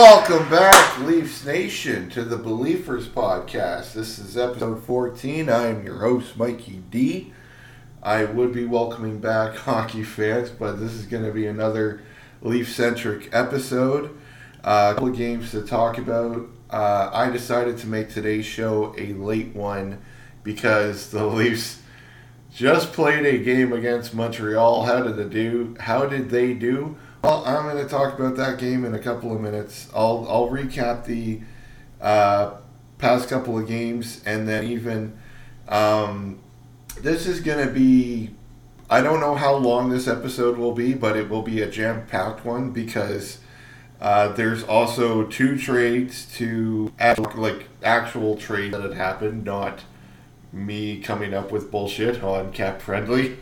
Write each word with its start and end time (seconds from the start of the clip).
Welcome 0.00 0.48
back, 0.48 1.00
Leafs 1.00 1.44
Nation, 1.44 2.08
to 2.10 2.22
the 2.22 2.36
Be-Leaf-ers 2.36 3.08
Podcast. 3.08 3.94
This 3.94 4.20
is 4.20 4.38
episode 4.38 4.84
14. 4.84 5.50
I 5.50 5.66
am 5.66 5.84
your 5.84 5.98
host, 5.98 6.36
Mikey 6.36 6.84
D. 6.88 7.32
I 8.00 8.22
would 8.22 8.52
be 8.52 8.64
welcoming 8.64 9.18
back 9.18 9.56
hockey 9.56 10.04
fans, 10.04 10.50
but 10.50 10.78
this 10.78 10.92
is 10.92 11.06
going 11.06 11.24
to 11.24 11.32
be 11.32 11.48
another 11.48 12.00
Leaf 12.42 12.72
centric 12.72 13.28
episode. 13.32 14.16
Uh, 14.62 14.90
a 14.92 14.94
couple 14.94 15.08
of 15.08 15.16
games 15.16 15.50
to 15.50 15.62
talk 15.62 15.98
about. 15.98 16.46
Uh, 16.70 17.10
I 17.12 17.28
decided 17.30 17.76
to 17.78 17.88
make 17.88 18.08
today's 18.08 18.46
show 18.46 18.94
a 18.96 19.14
late 19.14 19.52
one 19.52 20.00
because 20.44 21.10
the 21.10 21.26
Leafs 21.26 21.82
just 22.54 22.92
played 22.92 23.26
a 23.26 23.38
game 23.38 23.72
against 23.72 24.14
Montreal. 24.14 24.84
How 24.84 25.02
did 25.02 25.16
they 25.16 25.28
do? 25.28 25.76
How 25.80 26.06
did 26.06 26.30
they 26.30 26.54
do? 26.54 26.96
Well, 27.22 27.42
I'm 27.44 27.64
going 27.64 27.84
to 27.84 27.88
talk 27.88 28.18
about 28.18 28.36
that 28.36 28.58
game 28.58 28.84
in 28.84 28.94
a 28.94 28.98
couple 28.98 29.34
of 29.34 29.40
minutes. 29.40 29.88
I'll 29.94 30.26
I'll 30.28 30.48
recap 30.48 31.04
the 31.04 31.40
uh, 32.00 32.54
past 32.98 33.28
couple 33.28 33.58
of 33.58 33.66
games 33.66 34.22
and 34.24 34.48
then 34.48 34.64
even 34.64 35.18
um, 35.68 36.38
this 37.00 37.26
is 37.26 37.40
going 37.40 37.66
to 37.66 37.72
be. 37.72 38.30
I 38.90 39.02
don't 39.02 39.20
know 39.20 39.34
how 39.34 39.54
long 39.54 39.90
this 39.90 40.08
episode 40.08 40.56
will 40.56 40.72
be, 40.72 40.94
but 40.94 41.16
it 41.16 41.28
will 41.28 41.42
be 41.42 41.60
a 41.60 41.68
jam 41.68 42.06
packed 42.06 42.44
one 42.44 42.70
because 42.70 43.38
uh, 44.00 44.28
there's 44.28 44.62
also 44.64 45.24
two 45.24 45.58
trades 45.58 46.24
to 46.36 46.92
like 47.34 47.66
actual 47.82 48.36
trades 48.36 48.72
that 48.72 48.82
had 48.82 48.94
happened, 48.94 49.44
not 49.44 49.82
me 50.52 51.00
coming 51.00 51.34
up 51.34 51.50
with 51.52 51.70
bullshit 51.70 52.22
on 52.22 52.52
Cap 52.52 52.80
Friendly. 52.80 53.36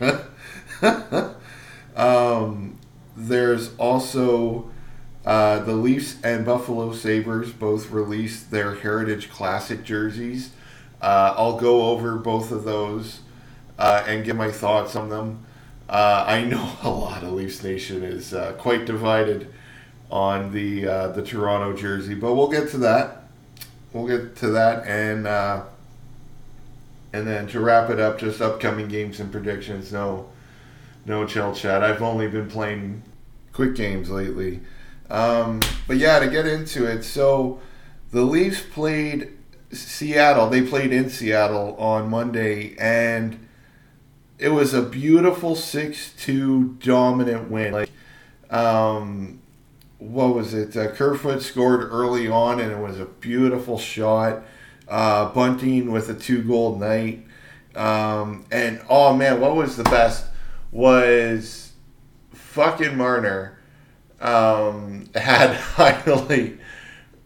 um, 1.95 2.77
there's 3.17 3.75
also 3.77 4.69
uh, 5.25 5.59
the 5.59 5.73
Leafs 5.73 6.21
and 6.23 6.45
Buffalo 6.45 6.93
Sabres 6.93 7.51
both 7.51 7.89
released 7.89 8.51
their 8.51 8.75
Heritage 8.75 9.29
Classic 9.29 9.83
jerseys. 9.83 10.51
Uh, 11.01 11.33
I'll 11.35 11.59
go 11.59 11.87
over 11.89 12.15
both 12.15 12.51
of 12.51 12.63
those 12.63 13.21
uh, 13.79 14.03
and 14.07 14.23
give 14.23 14.35
my 14.35 14.51
thoughts 14.51 14.95
on 14.95 15.09
them. 15.09 15.43
Uh, 15.89 16.23
I 16.27 16.43
know 16.43 16.73
a 16.83 16.89
lot 16.89 17.23
of 17.23 17.33
Leafs 17.33 17.63
Nation 17.63 18.03
is 18.03 18.33
uh, 18.33 18.53
quite 18.53 18.85
divided 18.85 19.51
on 20.09 20.53
the 20.53 20.87
uh, 20.87 21.07
the 21.09 21.21
Toronto 21.21 21.75
jersey, 21.75 22.13
but 22.13 22.35
we'll 22.35 22.47
get 22.47 22.69
to 22.69 22.77
that. 22.77 23.23
We'll 23.91 24.07
get 24.07 24.37
to 24.37 24.49
that 24.51 24.85
and 24.87 25.27
and 27.13 27.25
then 27.25 27.47
to 27.47 27.59
wrap 27.59 27.89
it 27.89 27.99
up, 27.99 28.19
just 28.19 28.41
upcoming 28.41 28.87
games 28.87 29.19
and 29.19 29.31
predictions. 29.31 29.91
No, 29.91 30.29
no 31.07 31.25
chill 31.25 31.55
chat. 31.55 31.83
I've 31.83 32.01
only 32.01 32.27
been 32.27 32.49
playing 32.49 33.01
quick 33.53 33.75
games 33.75 34.09
lately. 34.09 34.59
Um, 35.09 35.61
but 35.87 35.97
yeah, 35.97 36.19
to 36.19 36.29
get 36.29 36.45
into 36.45 36.85
it, 36.85 37.03
so 37.03 37.61
the 38.11 38.23
Leafs 38.23 38.61
played 38.61 39.31
Seattle. 39.71 40.49
They 40.49 40.61
played 40.61 40.91
in 40.91 41.09
Seattle 41.09 41.75
on 41.77 42.09
Monday, 42.09 42.75
and 42.77 43.47
it 44.37 44.49
was 44.49 44.73
a 44.73 44.81
beautiful 44.81 45.55
six-two 45.55 46.77
dominant 46.83 47.49
win. 47.49 47.71
Like, 47.73 47.89
um, 48.49 49.39
what 49.97 50.35
was 50.35 50.53
it? 50.53 50.75
Uh, 50.75 50.91
Kerfoot 50.91 51.41
scored 51.41 51.89
early 51.89 52.27
on, 52.27 52.59
and 52.59 52.71
it 52.71 52.79
was 52.79 52.99
a 52.99 53.05
beautiful 53.05 53.79
shot. 53.79 54.43
Uh, 54.89 55.29
Bunting 55.33 55.91
with 55.91 56.09
a 56.09 56.13
two-goal 56.13 56.77
night, 56.77 57.25
um, 57.75 58.45
and 58.51 58.81
oh 58.89 59.13
man, 59.13 59.41
what 59.41 59.53
was 59.53 59.75
the 59.75 59.83
best 59.83 60.25
was 60.71 61.73
fucking 62.33 62.97
Marner 62.97 63.57
um, 64.19 65.09
had 65.15 65.55
finally 65.55 66.57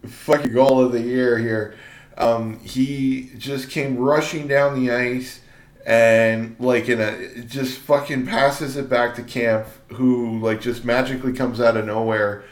fucking 0.06 0.52
goal 0.52 0.80
of 0.84 0.92
the 0.92 1.00
year 1.00 1.38
here. 1.38 1.76
Um, 2.18 2.60
he 2.60 3.30
just 3.38 3.70
came 3.70 3.96
rushing 3.96 4.46
down 4.46 4.74
the 4.74 4.92
ice 4.92 5.40
and 5.84 6.54
like 6.60 6.88
in 6.88 7.00
a 7.00 7.42
just 7.42 7.78
fucking 7.78 8.26
passes 8.26 8.76
it 8.76 8.88
back 8.88 9.14
to 9.16 9.22
Kampf, 9.22 9.80
who 9.88 10.38
like 10.38 10.60
just 10.60 10.84
magically 10.84 11.32
comes 11.32 11.60
out 11.60 11.76
of 11.76 11.86
nowhere 11.86 12.44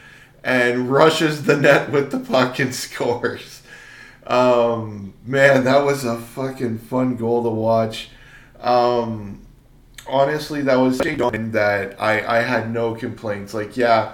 and 0.43 0.89
rushes 0.89 1.43
the 1.43 1.55
net 1.55 1.91
with 1.91 2.11
the 2.11 2.19
puck 2.19 2.59
and 2.59 2.73
scores. 2.75 3.61
Um, 4.25 5.13
man, 5.25 5.63
that 5.63 5.83
was 5.83 6.05
a 6.05 6.17
fucking 6.17 6.79
fun 6.79 7.15
goal 7.15 7.43
to 7.43 7.49
watch. 7.49 8.09
Um, 8.59 9.45
honestly, 10.11 10.61
that 10.63 10.75
was 10.75 10.99
game 10.99 11.51
that 11.51 11.99
I, 11.99 12.39
I 12.39 12.41
had 12.41 12.71
no 12.71 12.93
complaints. 12.95 13.53
Like, 13.53 13.77
yeah, 13.77 14.13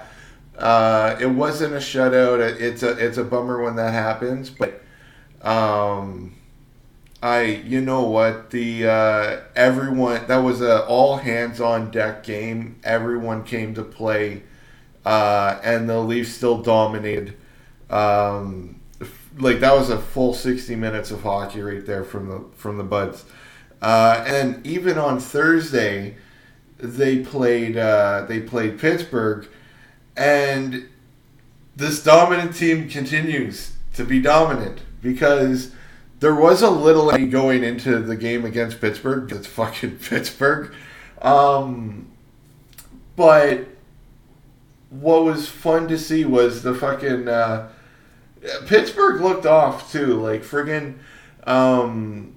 uh, 0.56 1.16
it 1.20 1.26
wasn't 1.26 1.74
a 1.74 1.78
shutout. 1.78 2.40
It's 2.60 2.82
a 2.82 2.90
it's 3.04 3.18
a 3.18 3.24
bummer 3.24 3.62
when 3.62 3.76
that 3.76 3.92
happens, 3.92 4.50
but 4.50 4.82
um, 5.42 6.34
I 7.22 7.42
you 7.42 7.80
know 7.80 8.02
what 8.02 8.50
the 8.50 8.86
uh, 8.88 9.40
everyone 9.54 10.26
that 10.26 10.38
was 10.38 10.60
a 10.60 10.84
all 10.86 11.18
hands 11.18 11.60
on 11.60 11.90
deck 11.90 12.24
game. 12.24 12.80
Everyone 12.84 13.44
came 13.44 13.74
to 13.74 13.82
play, 13.82 14.42
uh, 15.04 15.60
and 15.62 15.88
the 15.88 16.00
Leafs 16.00 16.32
still 16.32 16.62
dominated. 16.62 17.36
Um, 17.90 18.80
like 19.38 19.60
that 19.60 19.74
was 19.74 19.90
a 19.90 19.98
full 19.98 20.34
sixty 20.34 20.74
minutes 20.74 21.10
of 21.10 21.22
hockey 21.22 21.60
right 21.60 21.84
there 21.86 22.04
from 22.04 22.28
the 22.28 22.44
from 22.56 22.78
the 22.78 22.84
Buds. 22.84 23.24
Uh, 23.80 24.24
and 24.26 24.66
even 24.66 24.98
on 24.98 25.20
Thursday, 25.20 26.16
they 26.78 27.20
played 27.20 27.76
uh, 27.76 28.24
they 28.28 28.40
played 28.40 28.78
Pittsburgh, 28.78 29.46
and 30.16 30.88
this 31.76 32.02
dominant 32.02 32.54
team 32.54 32.88
continues 32.88 33.72
to 33.94 34.04
be 34.04 34.20
dominant 34.20 34.80
because 35.00 35.72
there 36.20 36.34
was 36.34 36.62
a 36.62 36.70
little 36.70 37.10
going 37.28 37.62
into 37.62 38.00
the 38.00 38.16
game 38.16 38.44
against 38.44 38.80
Pittsburgh. 38.80 39.30
It's 39.30 39.46
fucking 39.46 39.98
Pittsburgh, 40.08 40.74
um, 41.22 42.08
but 43.14 43.66
what 44.90 45.24
was 45.24 45.48
fun 45.48 45.86
to 45.88 45.98
see 45.98 46.24
was 46.24 46.62
the 46.62 46.74
fucking 46.74 47.28
uh, 47.28 47.68
Pittsburgh 48.66 49.20
looked 49.20 49.46
off 49.46 49.92
too, 49.92 50.14
like 50.14 50.42
friggin'. 50.42 50.98
Um, 51.44 52.34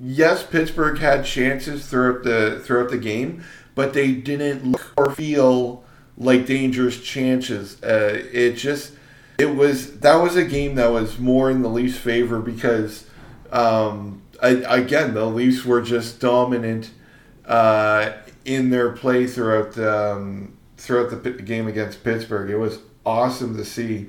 yes, 0.00 0.44
Pittsburgh 0.44 0.98
had 0.98 1.24
chances 1.24 1.86
throughout 1.86 2.24
the 2.24 2.60
throughout 2.64 2.90
the 2.90 2.98
game, 2.98 3.44
but 3.74 3.92
they 3.92 4.12
didn't 4.12 4.64
look 4.64 4.92
or 4.96 5.14
feel 5.14 5.84
like 6.16 6.46
dangerous 6.46 7.00
chances. 7.00 7.82
Uh, 7.82 8.22
it 8.32 8.52
just 8.52 8.92
it 9.38 9.54
was 9.54 10.00
that 10.00 10.16
was 10.16 10.36
a 10.36 10.44
game 10.44 10.74
that 10.76 10.90
was 10.90 11.18
more 11.18 11.50
in 11.50 11.62
the 11.62 11.68
Leafs' 11.68 11.96
favor 11.96 12.40
because 12.40 13.08
um, 13.52 14.22
I, 14.42 14.48
again 14.48 15.14
the 15.14 15.26
Leafs 15.26 15.64
were 15.64 15.80
just 15.80 16.20
dominant 16.20 16.90
uh, 17.46 18.12
in 18.44 18.70
their 18.70 18.92
play 18.92 19.26
throughout 19.26 19.78
um, 19.78 20.56
throughout 20.76 21.22
the 21.22 21.30
game 21.30 21.66
against 21.66 22.04
Pittsburgh. 22.04 22.50
It 22.50 22.58
was 22.58 22.80
awesome 23.04 23.56
to 23.56 23.64
see. 23.64 24.08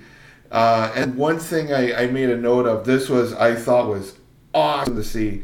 Uh, 0.51 0.91
and 0.95 1.15
one 1.15 1.37
thing 1.37 1.71
I, 1.71 2.05
I 2.05 2.07
made 2.07 2.29
a 2.29 2.35
note 2.35 2.65
of 2.65 2.83
this 2.83 3.07
was 3.07 3.33
I 3.33 3.53
thought 3.53 3.87
was 3.87 4.15
awesome 4.51 4.95
to 4.95 5.03
see 5.03 5.43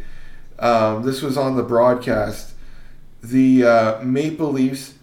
um, 0.60 1.04
this 1.04 1.22
was 1.22 1.38
on 1.38 1.56
the 1.56 1.64
broadcast. 1.64 2.54
The 3.22 3.64
uh, 3.64 4.02
Maple 4.04 4.52
Leafs 4.52 4.96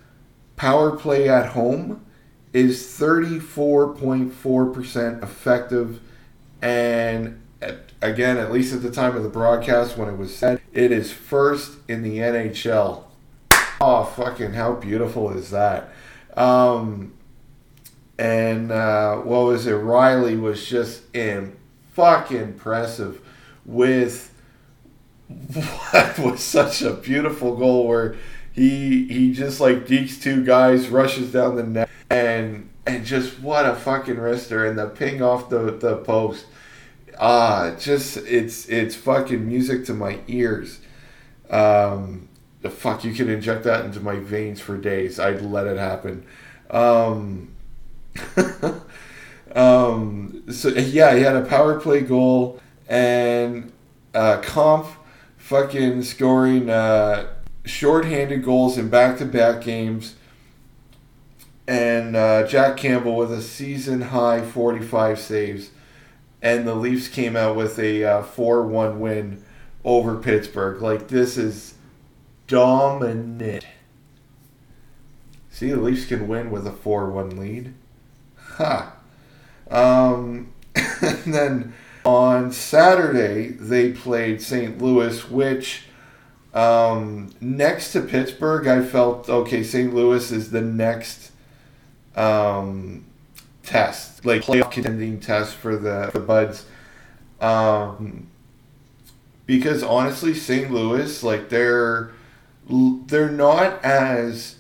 power 0.56 0.94
play 0.96 1.28
at 1.28 1.50
home 1.50 2.04
is 2.52 2.82
34.4% 2.98 5.22
effective. 5.22 6.00
And 6.60 7.40
at, 7.60 7.92
again, 8.00 8.38
at 8.38 8.50
least 8.52 8.74
at 8.74 8.82
the 8.82 8.90
time 8.90 9.16
of 9.16 9.22
the 9.22 9.28
broadcast 9.28 9.96
when 9.96 10.08
it 10.08 10.16
was 10.16 10.36
said, 10.36 10.60
it 10.72 10.90
is 10.92 11.12
first 11.12 11.78
in 11.88 12.02
the 12.02 12.18
NHL. 12.18 13.04
Oh, 13.80 14.04
fucking, 14.04 14.52
how 14.52 14.74
beautiful 14.74 15.30
is 15.30 15.50
that? 15.50 15.88
Um, 16.36 17.14
and 18.18 18.70
uh, 18.70 19.16
what 19.16 19.46
was 19.46 19.66
it? 19.66 19.74
Rielly 19.74 20.40
was 20.40 20.64
just 20.64 21.02
in 21.14 21.56
fucking 21.92 22.36
impressive 22.36 23.20
with 23.64 24.31
what 25.90 26.18
was 26.18 26.42
such 26.42 26.82
a 26.82 26.92
beautiful 26.92 27.56
goal 27.56 27.86
where 27.86 28.16
he 28.52 29.06
he 29.06 29.32
just 29.32 29.60
like 29.60 29.86
dekes 29.86 30.20
two 30.20 30.44
guys, 30.44 30.88
rushes 30.88 31.32
down 31.32 31.56
the 31.56 31.62
net, 31.62 31.88
and 32.10 32.68
and 32.86 33.04
just 33.04 33.40
what 33.40 33.66
a 33.66 33.74
fucking 33.74 34.16
wrister 34.16 34.68
and 34.68 34.78
the 34.78 34.86
ping 34.86 35.22
off 35.22 35.48
the 35.48 35.72
the 35.72 35.96
post. 35.98 36.46
Ah, 37.18 37.74
just 37.78 38.16
it's 38.18 38.66
it's 38.68 38.94
fucking 38.94 39.46
music 39.46 39.84
to 39.86 39.94
my 39.94 40.18
ears. 40.28 40.80
Um, 41.50 42.28
the 42.62 42.70
fuck 42.70 43.04
you 43.04 43.12
can 43.12 43.28
inject 43.28 43.64
that 43.64 43.84
into 43.84 44.00
my 44.00 44.16
veins 44.16 44.60
for 44.60 44.76
days. 44.76 45.18
I'd 45.18 45.42
let 45.42 45.66
it 45.66 45.78
happen. 45.78 46.24
Um, 46.70 47.54
um, 49.54 50.44
so 50.50 50.68
yeah, 50.68 51.14
he 51.14 51.22
had 51.22 51.36
a 51.36 51.44
power 51.44 51.78
play 51.80 52.00
goal 52.00 52.60
and 52.88 53.72
uh, 54.14 54.40
Kampf 54.42 54.96
fucking 55.52 56.02
scoring 56.02 56.70
uh, 56.70 57.26
shorthanded 57.66 58.42
goals 58.42 58.78
in 58.78 58.88
back 58.88 59.18
to 59.18 59.26
back 59.26 59.60
games. 59.62 60.14
and 61.68 62.16
uh, 62.16 62.46
Jack 62.46 62.78
Campbell 62.78 63.16
with 63.16 63.30
a 63.30 63.42
season 63.42 64.00
high 64.00 64.40
45 64.40 65.18
saves. 65.18 65.68
And 66.40 66.66
the 66.66 66.74
Leafs 66.74 67.06
came 67.06 67.36
out 67.36 67.54
with 67.54 67.78
a 67.78 68.02
uh, 68.02 68.22
4 68.22 68.66
1 68.66 68.98
win 68.98 69.44
over 69.84 70.16
Pittsburgh. 70.16 70.80
Like, 70.80 71.08
this 71.08 71.36
is 71.36 71.74
dominant. 72.46 73.66
See, 75.50 75.70
the 75.70 75.76
Leafs 75.76 76.06
can 76.06 76.28
win 76.28 76.50
with 76.50 76.66
a 76.66 76.72
4 76.72 77.10
1 77.10 77.38
lead. 77.38 77.74
Ha. 78.56 78.96
Um, 79.70 80.54
and 80.74 81.34
then 81.34 81.74
on 82.04 82.52
Saturday, 82.52 83.48
they 83.48 83.92
played 83.92 84.42
St. 84.42 84.80
Louis, 84.80 85.28
which 85.30 85.84
um, 86.54 87.32
next 87.40 87.92
to 87.92 88.00
Pittsburgh, 88.02 88.66
I 88.66 88.82
felt 88.82 89.28
okay. 89.28 89.62
St. 89.62 89.94
Louis 89.94 90.30
is 90.30 90.50
the 90.50 90.60
next 90.60 91.30
um, 92.16 93.04
test, 93.62 94.24
like 94.26 94.42
playoff 94.42 94.70
contending 94.70 95.20
test 95.20 95.54
for 95.54 95.76
the 95.76 96.10
the 96.12 96.20
Buds. 96.20 96.66
Um, 97.40 98.28
because 99.46 99.82
honestly, 99.82 100.34
St. 100.34 100.70
Louis, 100.70 101.22
like 101.22 101.48
they're 101.48 102.10
they're 102.68 103.30
not 103.30 103.82
as 103.84 104.56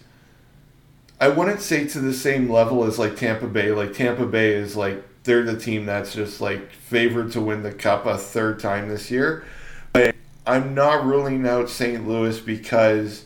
I 1.20 1.28
wouldn't 1.28 1.60
say 1.60 1.86
to 1.86 2.00
the 2.00 2.12
same 2.12 2.50
level 2.50 2.84
as 2.84 2.98
like 2.98 3.16
Tampa 3.16 3.46
Bay. 3.46 3.70
Like 3.70 3.92
Tampa 3.92 4.26
Bay 4.26 4.54
is 4.54 4.76
like 4.76 5.04
they're 5.24 5.44
the 5.44 5.58
team 5.58 5.86
that's 5.86 6.12
just 6.12 6.40
like 6.40 6.72
favored 6.72 7.32
to 7.32 7.40
win 7.40 7.62
the 7.62 7.72
cup 7.72 8.06
a 8.06 8.18
third 8.18 8.60
time 8.60 8.88
this 8.88 9.10
year. 9.10 9.44
But 9.92 10.14
I'm 10.46 10.74
not 10.74 11.04
ruling 11.04 11.46
out 11.46 11.70
St. 11.70 12.06
Louis 12.06 12.40
because 12.40 13.24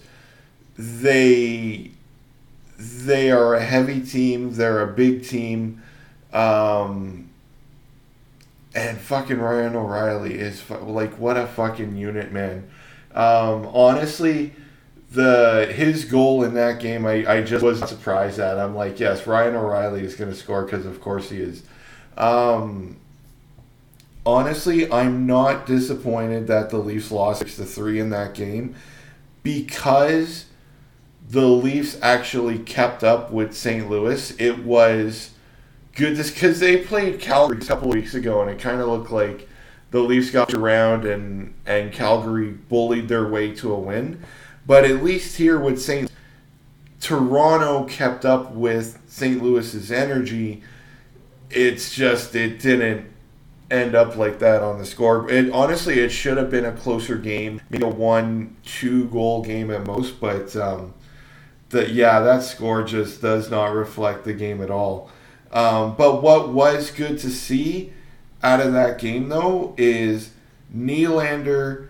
they 0.77 1.91
they 2.79 3.31
are 3.31 3.55
a 3.55 3.63
heavy 3.63 4.01
team. 4.01 4.55
They're 4.55 4.83
a 4.83 4.93
big 4.93 5.25
team. 5.25 5.83
Um, 6.33 7.31
and 8.75 8.99
fucking 8.99 9.39
Ryan 9.39 9.75
O'Reilly 9.75 10.35
is 10.35 10.69
like 10.71 11.19
what 11.19 11.39
a 11.39 11.47
fucking 11.47 11.97
unit, 11.97 12.31
man. 12.31 12.69
Um, 13.15 13.67
honestly, 13.69 14.53
the 15.11 15.73
his 15.75 16.05
goal 16.05 16.45
in 16.45 16.53
that 16.55 16.81
game, 16.81 17.07
I, 17.07 17.27
I 17.27 17.43
just 17.43 17.65
wasn't 17.65 17.89
surprised 17.89 18.39
at. 18.39 18.59
I'm 18.59 18.75
like, 18.75 19.01
yes, 19.01 19.27
Ryan 19.27 19.57
O'Reilly 19.57 20.03
is 20.03 20.15
going 20.15 20.31
to 20.31 20.37
score 20.37 20.65
because 20.65 20.85
of 20.85 21.01
course 21.01 21.31
he 21.31 21.39
is. 21.39 21.63
Um, 22.17 22.97
honestly, 24.25 24.91
I'm 24.91 25.27
not 25.27 25.67
disappointed 25.67 26.47
that 26.49 26.71
the 26.71 26.79
Leafs 26.79 27.11
lost 27.11 27.41
six 27.41 27.57
to 27.57 27.65
three 27.65 28.01
in 28.01 28.11
that 28.11 28.35
game 28.35 28.75
because 29.43 30.47
the 31.29 31.47
Leafs 31.47 31.99
actually 32.03 32.59
kept 32.59 33.05
up 33.05 33.31
with 33.31 33.55
St. 33.55 33.89
Louis. 33.89 34.35
It 34.39 34.65
was 34.65 35.31
good 35.95 36.17
because 36.17 36.61
they 36.61 36.79
played 36.79 37.21
Calgary 37.21 37.59
a 37.59 37.65
couple 37.65 37.89
weeks 37.91 38.15
ago, 38.15 38.43
and 38.43 38.51
it 38.51 38.59
kind 38.59 38.81
of 38.81 38.89
looked 38.89 39.11
like 39.11 39.49
the 39.91 40.01
Leafs 40.01 40.31
got 40.31 40.53
around 40.53 41.05
and 41.05 41.55
and 41.65 41.93
Calgary 41.93 42.51
bullied 42.51 43.09
their 43.09 43.29
way 43.29 43.55
to 43.57 43.73
a 43.73 43.79
win. 43.79 44.23
But 44.67 44.85
at 44.85 45.03
least 45.03 45.37
here 45.37 45.59
with 45.59 45.81
St. 45.81 46.11
Toronto 47.01 47.85
kept 47.85 48.25
up 48.25 48.53
with 48.53 49.01
St. 49.07 49.43
Louis's 49.43 49.93
energy. 49.93 50.63
It's 51.57 51.95
just 51.95 52.35
it 52.35 52.61
didn't 52.61 53.07
end 53.71 53.95
up 53.95 54.17
like 54.17 54.39
that 54.41 54.63
on 54.63 54.79
the 54.79 54.87
score. 54.87 55.29
It 55.31 55.51
honestly 55.51 56.01
it 56.01 56.11
should 56.11 56.37
have 56.37 56.51
been 56.51 56.65
a 56.65 56.73
closer 56.73 57.17
game, 57.17 57.61
maybe 57.71 57.85
a 57.85 57.89
one 57.89 58.57
two 58.65 59.07
goal 59.07 59.43
game 59.43 59.71
at 59.71 59.87
most. 59.87 60.21
But 60.21 60.55
um, 60.57 60.95
the 61.71 61.91
yeah 61.91 62.21
that 62.21 62.43
score 62.43 62.83
just 62.83 63.23
does 63.23 63.51
not 63.51 63.73
reflect 63.73 64.25
the 64.25 64.35
game 64.35 64.63
at 64.63 64.71
all. 64.71 65.11
Um, 65.53 65.97
but 65.97 66.23
what 66.23 66.51
was 66.51 66.91
good 66.91 67.19
to 67.21 67.31
see 67.31 67.93
out 68.43 68.61
of 68.61 68.73
that 68.75 68.99
game 68.99 69.29
though 69.29 69.75
is 69.79 70.33
Nylander 70.75 71.89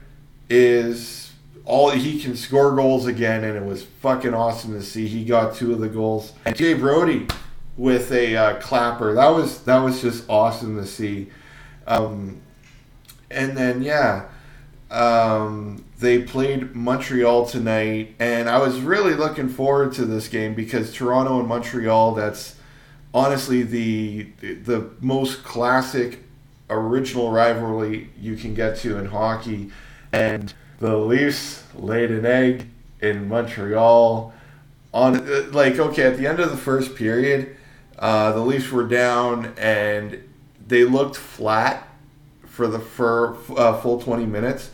is 0.49 1.33
all 1.65 1.91
he 1.91 2.21
can 2.21 2.37
score 2.37 2.75
goals 2.77 3.07
again, 3.07 3.43
and 3.43 3.57
it 3.57 3.65
was 3.65 3.83
fucking 3.83 4.33
awesome 4.33 4.73
to 4.73 4.83
see. 4.83 5.09
He 5.09 5.25
got 5.25 5.57
two 5.57 5.73
of 5.73 5.81
the 5.81 5.89
goals. 5.89 6.33
And 6.45 6.55
Jay 6.55 6.75
Brodie 6.75 7.27
with 7.77 8.11
a 8.13 8.37
uh, 8.37 8.61
clapper. 8.61 9.15
That 9.15 9.29
was 9.29 9.63
that 9.63 9.79
was 9.79 10.01
just 10.01 10.29
awesome 10.29 10.77
to 10.77 10.87
see. 10.87 11.29
Um, 11.87 12.41
and 13.31 13.57
then 13.57 13.83
yeah, 13.83 14.29
um, 14.91 15.85
they 15.99 16.23
played 16.23 16.75
Montreal 16.75 17.47
tonight, 17.47 18.15
and 18.19 18.49
I 18.49 18.59
was 18.59 18.81
really 18.81 19.15
looking 19.15 19.49
forward 19.49 19.93
to 19.95 20.05
this 20.05 20.29
game 20.29 20.55
because 20.55 20.93
Toronto 20.93 21.39
and 21.39 21.49
Montreal. 21.49 22.15
That's 22.15 22.57
honestly 23.15 23.63
the 23.63 24.25
the 24.41 24.91
most 25.01 25.43
classic 25.45 26.21
original 26.69 27.31
rivalry 27.31 28.11
you 28.21 28.37
can 28.37 28.55
get 28.55 28.77
to 28.79 28.99
in 28.99 29.07
hockey, 29.07 29.71
and 30.13 30.53
the 30.79 30.97
Leafs 30.97 31.65
laid 31.75 32.11
an 32.11 32.27
egg 32.27 32.69
in 33.01 33.29
Montreal. 33.29 34.33
On 34.95 35.53
like 35.53 35.79
okay, 35.79 36.05
at 36.05 36.17
the 36.17 36.27
end 36.27 36.41
of 36.41 36.51
the 36.51 36.57
first 36.57 36.95
period, 36.95 37.57
uh, 37.99 38.33
the 38.33 38.41
Leafs 38.41 38.71
were 38.71 38.87
down 38.87 39.55
and 39.57 40.23
they 40.67 40.85
looked 40.85 41.17
flat 41.17 41.87
for 42.45 42.67
the 42.67 42.79
uh, 43.57 43.81
full 43.81 44.01
twenty 44.01 44.27
minutes, 44.27 44.71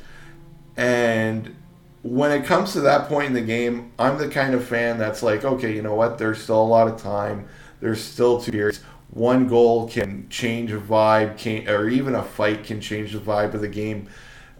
and 0.76 1.54
when 2.02 2.32
it 2.32 2.44
comes 2.44 2.72
to 2.72 2.80
that 2.80 3.08
point 3.08 3.28
in 3.28 3.32
the 3.32 3.40
game, 3.40 3.92
I'm 3.98 4.18
the 4.18 4.28
kind 4.28 4.54
of 4.54 4.66
fan 4.66 4.98
that's 4.98 5.22
like, 5.22 5.44
okay, 5.44 5.72
you 5.74 5.82
know 5.82 5.94
what? 5.94 6.18
There's 6.18 6.42
still 6.42 6.60
a 6.60 6.64
lot 6.64 6.88
of 6.88 7.00
time. 7.00 7.46
There's 7.80 8.02
still 8.02 8.40
two 8.40 8.50
years. 8.52 8.80
One 9.10 9.46
goal 9.46 9.88
can 9.88 10.28
change 10.28 10.72
a 10.72 10.80
vibe, 10.80 11.38
can, 11.38 11.68
or 11.68 11.88
even 11.88 12.14
a 12.14 12.22
fight 12.22 12.64
can 12.64 12.80
change 12.80 13.12
the 13.12 13.20
vibe 13.20 13.54
of 13.54 13.60
the 13.60 13.68
game. 13.68 14.08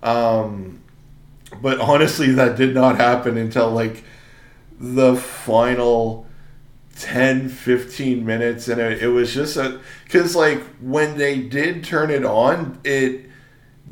Um, 0.02 0.82
but 1.60 1.80
honestly, 1.80 2.30
that 2.32 2.56
did 2.56 2.74
not 2.74 2.96
happen 2.96 3.36
until 3.36 3.70
like 3.70 4.04
the 4.78 5.16
final 5.16 6.26
10, 6.96 7.48
15 7.48 8.24
minutes. 8.24 8.68
And 8.68 8.80
it, 8.80 9.02
it 9.02 9.08
was 9.08 9.32
just 9.32 9.56
a. 9.56 9.80
Because, 10.04 10.36
like, 10.36 10.62
when 10.80 11.16
they 11.16 11.40
did 11.40 11.84
turn 11.84 12.10
it 12.10 12.24
on, 12.24 12.78
it 12.84 13.26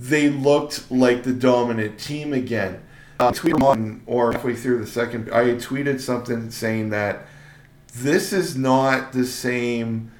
they 0.00 0.31
looked 0.31 0.91
like 0.91 1.22
the 1.25 1.32
dominant 1.32 1.98
team 1.98 2.32
again. 2.32 2.82
Uh, 3.19 3.31
tweet 3.31 3.55
on 3.63 4.01
or 4.06 4.32
halfway 4.32 4.55
through 4.55 4.79
the 4.79 4.86
second, 4.86 5.31
I 5.31 5.44
tweeted 5.56 6.01
something 6.01 6.51
saying 6.51 6.89
that 6.89 7.27
this 7.94 8.32
is 8.32 8.56
not 8.56 9.13
the 9.13 9.27
same 9.27 10.10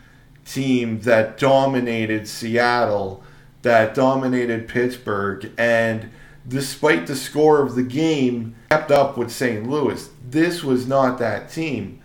team 0.45 1.01
that 1.01 1.39
dominated 1.39 2.29
Seattle, 2.29 3.23
that 3.63 3.95
dominated 3.95 4.69
Pittsburgh, 4.69 5.51
and 5.57 6.11
despite 6.47 7.07
the 7.07 7.17
score 7.17 7.63
of 7.63 7.75
the 7.75 7.83
game, 7.83 8.55
kept 8.69 8.91
up 8.91 9.17
with 9.17 9.31
St. 9.31 9.67
Louis. 9.67 10.11
This 10.29 10.63
was 10.63 10.87
not 10.87 11.19
that 11.19 11.51
team. 11.51 12.00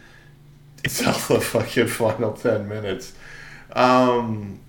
It's 0.96 1.02
all 1.04 1.14
the 1.14 1.42
fucking 1.42 1.88
final 1.88 2.34
10 2.34 2.70
minutes. 2.70 3.14
Um, 3.76 4.60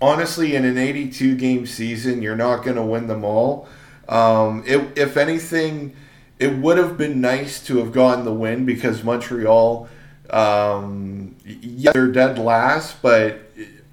honestly, 0.00 0.54
in 0.54 0.64
an 0.64 0.78
82 0.78 1.36
game 1.36 1.66
season, 1.66 2.22
you're 2.22 2.34
not 2.34 2.64
going 2.64 2.76
to 2.76 2.82
win 2.82 3.08
them 3.08 3.24
all. 3.24 3.68
Um, 4.08 4.64
it, 4.66 4.96
if 4.96 5.18
anything, 5.18 5.94
it 6.38 6.56
would 6.56 6.78
have 6.78 6.96
been 6.96 7.20
nice 7.20 7.62
to 7.66 7.76
have 7.76 7.92
gotten 7.92 8.24
the 8.24 8.32
win 8.32 8.64
because 8.64 9.04
Montreal, 9.04 9.86
um, 10.30 11.36
yeah, 11.44 11.92
they're 11.92 12.10
dead 12.10 12.38
last, 12.38 13.02
but 13.02 13.42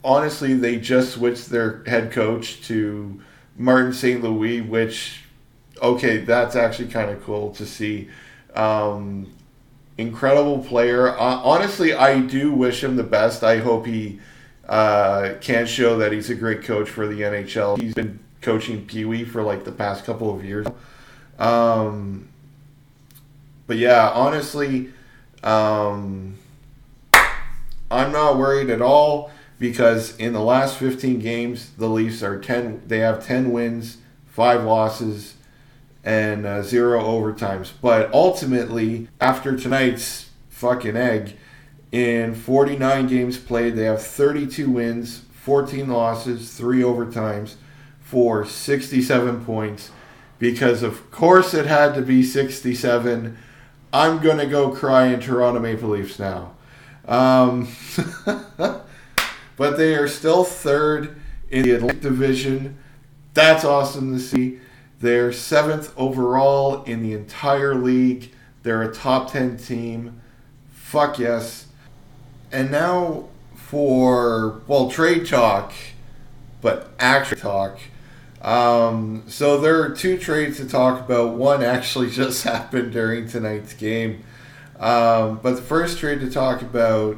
honestly, 0.05 0.53
they 0.53 0.77
just 0.77 1.15
switched 1.15 1.49
their 1.49 1.83
head 1.83 2.13
coach 2.13 2.65
to 2.69 3.19
Martin 3.57 3.91
St. 3.91 4.23
Louis, 4.23 4.61
which, 4.61 5.25
okay, 5.81 6.19
that's 6.19 6.55
actually 6.55 6.87
kind 6.87 7.11
of 7.11 7.21
cool 7.25 7.51
to 7.55 7.65
see. 7.65 8.07
Um, 8.55 9.33
incredible 10.01 10.59
player. 10.59 11.09
Uh, 11.09 11.41
honestly, 11.43 11.93
I 11.93 12.19
do 12.19 12.51
wish 12.51 12.83
him 12.83 12.95
the 12.95 13.03
best. 13.03 13.43
I 13.43 13.57
hope 13.57 13.85
he 13.85 14.19
uh, 14.67 15.35
can 15.41 15.65
show 15.65 15.97
that 15.97 16.11
he's 16.11 16.29
a 16.29 16.35
great 16.35 16.63
coach 16.63 16.89
for 16.89 17.07
the 17.07 17.21
NHL. 17.21 17.79
He's 17.79 17.93
been 17.93 18.19
coaching 18.41 18.85
Pee 18.85 19.05
Wee 19.05 19.23
for 19.23 19.43
like 19.43 19.63
the 19.63 19.71
past 19.71 20.03
couple 20.05 20.33
of 20.33 20.43
years. 20.43 20.67
Um, 21.39 22.27
but 23.67 23.77
yeah, 23.77 24.09
honestly, 24.09 24.91
um, 25.43 26.37
I'm 27.89 28.11
not 28.11 28.37
worried 28.37 28.69
at 28.69 28.81
all 28.81 29.31
because 29.59 30.15
in 30.17 30.33
the 30.33 30.41
last 30.41 30.77
15 30.77 31.19
games, 31.19 31.71
the 31.77 31.87
Leafs 31.87 32.23
are 32.23 32.39
10. 32.39 32.83
They 32.87 32.99
have 32.99 33.25
10 33.25 33.51
wins, 33.51 33.97
five 34.27 34.63
losses, 34.63 35.35
and 36.03 36.45
uh, 36.45 36.63
zero 36.63 37.01
overtimes. 37.01 37.71
But 37.81 38.13
ultimately, 38.13 39.07
after 39.19 39.55
tonight's 39.55 40.29
fucking 40.49 40.97
egg, 40.97 41.37
in 41.91 42.35
49 42.35 43.07
games 43.07 43.37
played, 43.37 43.75
they 43.75 43.83
have 43.83 44.01
32 44.01 44.69
wins, 44.69 45.23
14 45.33 45.87
losses, 45.87 46.53
three 46.53 46.81
overtimes 46.81 47.55
for 47.99 48.45
67 48.45 49.45
points 49.45 49.91
because 50.41 50.81
of 50.81 51.11
course 51.11 51.53
it 51.53 51.67
had 51.67 51.93
to 51.93 52.01
be 52.01 52.23
67. 52.23 53.37
I'm 53.93 54.21
to 54.39 54.47
go 54.47 54.71
cry 54.71 55.07
in 55.07 55.19
Toronto 55.19 55.59
Maple 55.59 55.89
Leafs 55.89 56.17
now. 56.17 56.55
Um, 57.07 57.67
but 58.57 59.77
they 59.77 59.95
are 59.95 60.07
still 60.07 60.43
third 60.43 61.15
in 61.49 61.63
the 61.63 61.71
Atlantic 61.71 62.01
Division. 62.01 62.77
That's 63.33 63.63
awesome 63.63 64.13
to 64.13 64.19
see. 64.19 64.59
They're 65.01 65.33
seventh 65.33 65.93
overall 65.97 66.83
in 66.83 67.01
the 67.01 67.13
entire 67.13 67.73
league. 67.73 68.31
They're 68.61 68.83
a 68.83 68.93
top 68.93 69.31
10 69.31 69.57
team. 69.57 70.21
Fuck 70.69 71.17
yes. 71.17 71.65
And 72.51 72.69
now 72.69 73.29
for, 73.55 74.61
well, 74.67 74.91
trade 74.91 75.25
talk, 75.25 75.73
but 76.61 76.91
actual 76.99 77.37
talk. 77.37 77.79
Um, 78.43 79.23
so 79.27 79.59
there 79.59 79.81
are 79.81 79.89
two 79.89 80.19
trades 80.19 80.57
to 80.57 80.67
talk 80.67 80.99
about. 80.99 81.33
One 81.33 81.63
actually 81.63 82.09
just 82.11 82.43
happened 82.43 82.91
during 82.91 83.27
tonight's 83.27 83.73
game. 83.73 84.23
Um, 84.79 85.39
but 85.41 85.55
the 85.55 85.61
first 85.63 85.97
trade 85.97 86.19
to 86.19 86.29
talk 86.29 86.61
about 86.61 87.17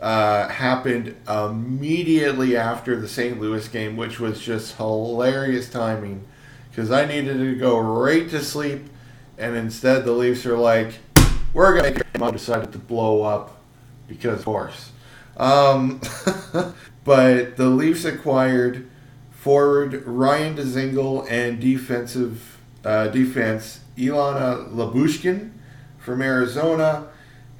uh, 0.00 0.46
happened 0.48 1.16
immediately 1.28 2.56
after 2.56 3.00
the 3.00 3.08
St. 3.08 3.40
Louis 3.40 3.66
game, 3.66 3.96
which 3.96 4.20
was 4.20 4.40
just 4.40 4.76
hilarious 4.76 5.68
timing 5.68 6.24
because 6.76 6.90
I 6.90 7.06
needed 7.06 7.38
to 7.38 7.54
go 7.54 7.78
right 7.78 8.28
to 8.28 8.44
sleep, 8.44 8.82
and 9.38 9.56
instead 9.56 10.04
the 10.04 10.12
Leafs 10.12 10.44
are 10.44 10.58
like, 10.58 10.98
"We're 11.54 11.74
gonna 11.74 11.90
make 11.90 12.00
it." 12.00 12.32
decided 12.32 12.70
to 12.72 12.78
blow 12.78 13.22
up 13.22 13.62
because, 14.06 14.40
of 14.40 14.44
course. 14.44 14.90
Um, 15.38 16.02
but 17.04 17.56
the 17.56 17.70
Leafs 17.70 18.04
acquired 18.04 18.90
forward 19.30 20.02
Ryan 20.06 20.56
Dzingel 20.56 21.26
and 21.30 21.58
defensive 21.58 22.58
uh, 22.84 23.08
defense 23.08 23.80
Ilya 23.96 24.66
Lyubushkin 24.70 25.52
from 25.98 26.20
Arizona, 26.20 27.06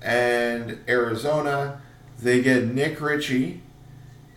and 0.02 0.78
Arizona 0.87 1.80
they 2.20 2.42
get 2.42 2.66
Nick 2.66 3.00
Ritchie 3.00 3.62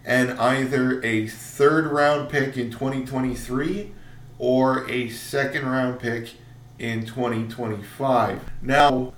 and 0.05 0.31
either 0.39 1.03
a 1.03 1.27
third 1.27 1.87
round 1.87 2.29
pick 2.29 2.55
in 2.55 2.71
2023 2.71 3.91
or 4.39 4.89
a 4.89 5.09
second 5.09 5.65
round 5.65 5.99
pick 5.99 6.31
in 6.79 7.05
2025. 7.05 8.41
Now, 8.61 9.13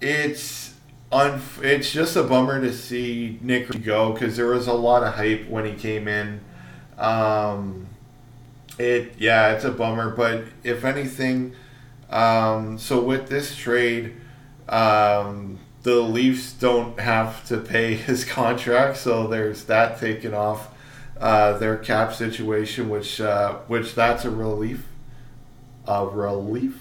it's 0.00 0.74
un- 1.12 1.42
it's 1.60 1.92
just 1.92 2.16
a 2.16 2.22
bummer 2.22 2.60
to 2.60 2.72
see 2.72 3.38
Nick 3.42 3.84
go 3.84 4.12
because 4.12 4.36
there 4.36 4.46
was 4.46 4.66
a 4.66 4.72
lot 4.72 5.02
of 5.02 5.14
hype 5.14 5.48
when 5.48 5.64
he 5.66 5.74
came 5.74 6.08
in. 6.08 6.40
Um, 6.96 7.88
it 8.78 9.14
yeah, 9.18 9.52
it's 9.52 9.64
a 9.64 9.72
bummer, 9.72 10.10
but 10.10 10.44
if 10.62 10.84
anything, 10.84 11.54
um, 12.10 12.78
so 12.78 13.02
with 13.02 13.28
this 13.28 13.56
trade, 13.56 14.14
um, 14.68 15.58
the 15.82 16.00
Leafs 16.00 16.52
don't 16.52 16.98
have 16.98 17.44
to 17.48 17.58
pay 17.58 17.94
his 17.94 18.24
contract, 18.24 18.96
so 18.98 19.26
there's 19.26 19.64
that 19.64 19.98
taken 19.98 20.32
off 20.32 20.73
uh, 21.20 21.56
their 21.58 21.76
cap 21.76 22.12
situation, 22.12 22.88
which 22.88 23.20
uh, 23.20 23.58
which 23.66 23.94
that's 23.94 24.24
a 24.24 24.30
relief. 24.30 24.86
A 25.86 26.06
relief. 26.06 26.78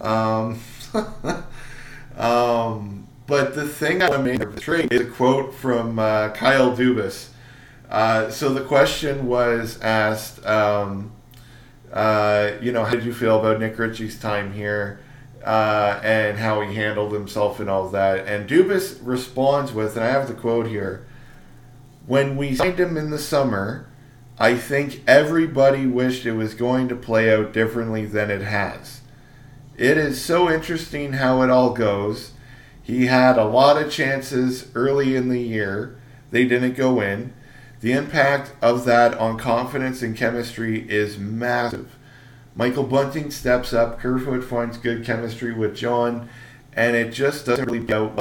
Um, 0.00 0.60
um, 2.16 3.08
but 3.26 3.54
the 3.54 3.66
thing 3.66 4.02
I 4.02 4.16
made 4.18 4.42
of 4.42 4.54
the 4.54 4.60
trade 4.60 4.92
is 4.92 5.02
a 5.02 5.06
quote 5.06 5.54
from 5.54 5.98
uh, 5.98 6.30
Kyle 6.30 6.76
Dubas. 6.76 7.28
Uh, 7.90 8.30
so 8.30 8.52
the 8.52 8.62
question 8.62 9.26
was 9.26 9.80
asked, 9.80 10.44
um, 10.44 11.12
uh, 11.92 12.52
you 12.60 12.72
know, 12.72 12.84
how 12.84 12.92
did 12.92 13.04
you 13.04 13.14
feel 13.14 13.38
about 13.38 13.60
Nick 13.60 13.78
Ritchie's 13.78 14.18
time 14.18 14.52
here? 14.52 15.00
and 15.44 16.38
how 16.38 16.60
he 16.60 16.74
handled 16.74 17.12
himself 17.12 17.60
and 17.60 17.70
all 17.70 17.88
that. 17.88 18.26
And 18.26 18.50
Dubas 18.50 18.98
responds 19.00 19.72
with, 19.72 19.94
and 19.94 20.04
I 20.04 20.08
have 20.08 20.26
the 20.26 20.34
quote 20.34 20.66
here 20.66 21.06
When 22.06 22.36
we 22.36 22.54
signed 22.54 22.78
him 22.78 22.96
in 22.96 23.10
the 23.10 23.18
summer, 23.18 23.88
I 24.38 24.56
think 24.56 25.02
everybody 25.06 25.86
wished 25.86 26.24
it 26.24 26.32
was 26.32 26.54
going 26.54 26.88
to 26.88 26.96
play 26.96 27.34
out 27.34 27.52
differently 27.52 28.06
than 28.06 28.30
it 28.30 28.42
has. 28.42 29.00
It 29.76 29.98
is 29.98 30.22
so 30.22 30.50
interesting 30.50 31.14
how 31.14 31.42
it 31.42 31.50
all 31.50 31.70
goes. 31.70 32.32
He 32.82 33.06
had 33.06 33.36
a 33.36 33.44
lot 33.44 33.82
of 33.82 33.90
chances 33.90 34.68
early 34.74 35.16
in 35.16 35.28
the 35.28 35.40
year, 35.40 35.98
they 36.30 36.44
didn't 36.44 36.74
go 36.74 37.00
in. 37.00 37.32
The 37.80 37.92
impact 37.92 38.52
of 38.62 38.84
that 38.84 39.14
on 39.18 39.38
confidence 39.38 40.02
and 40.02 40.16
chemistry 40.16 40.88
is 40.88 41.18
massive. 41.18 41.96
Michael 42.54 42.84
Bunting 42.84 43.30
steps 43.30 43.72
up. 43.72 43.98
Kerfoot 43.98 44.44
finds 44.44 44.78
good 44.78 45.04
chemistry 45.04 45.52
with 45.52 45.76
John, 45.76 46.28
and 46.72 46.96
it 46.96 47.12
just 47.12 47.46
doesn't 47.46 47.66
really 47.66 47.84
go. 47.84 48.12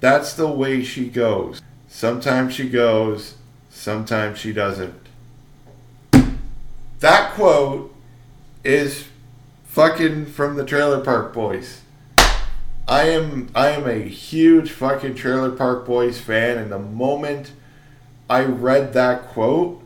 That's 0.00 0.34
the 0.34 0.48
way 0.48 0.82
she 0.82 1.08
goes. 1.08 1.62
Sometimes 1.92 2.54
she 2.54 2.68
goes, 2.68 3.34
sometimes 3.68 4.38
she 4.38 4.52
doesn't. 4.52 4.94
That 7.00 7.32
quote 7.32 7.94
is 8.64 9.08
fucking 9.64 10.26
from 10.26 10.56
the 10.56 10.64
Trailer 10.64 11.00
Park 11.00 11.34
Boys. 11.34 11.82
I 12.86 13.08
am 13.08 13.50
I 13.54 13.70
am 13.70 13.86
a 13.86 13.98
huge 14.08 14.70
fucking 14.70 15.16
Trailer 15.16 15.50
Park 15.50 15.84
Boys 15.84 16.20
fan, 16.20 16.58
and 16.58 16.72
the 16.72 16.78
moment 16.78 17.52
I 18.30 18.44
read 18.44 18.94
that 18.94 19.26
quote, 19.28 19.82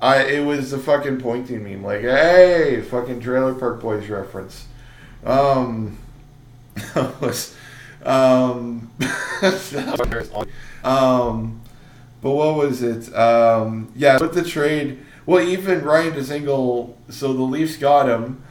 I 0.00 0.24
it 0.24 0.44
was 0.44 0.72
a 0.72 0.78
fucking 0.78 1.20
pointing 1.20 1.62
meme, 1.62 1.84
like, 1.84 2.00
hey, 2.00 2.80
fucking 2.80 3.20
Trailer 3.20 3.54
Park 3.54 3.80
Boys 3.80 4.08
reference. 4.08 4.66
Um, 5.24 5.98
was, 7.20 7.54
um, 8.04 8.90
um, 10.84 11.60
but 12.20 12.30
what 12.30 12.56
was 12.56 12.82
it? 12.82 13.14
Um, 13.14 13.92
yeah, 13.94 14.18
with 14.18 14.34
the 14.34 14.44
trade. 14.44 15.04
Well, 15.26 15.46
even 15.46 15.84
Ryan 15.84 16.14
Dzingel. 16.14 16.94
So 17.08 17.32
the 17.32 17.42
Leafs 17.42 17.76
got 17.76 18.08
him. 18.08 18.42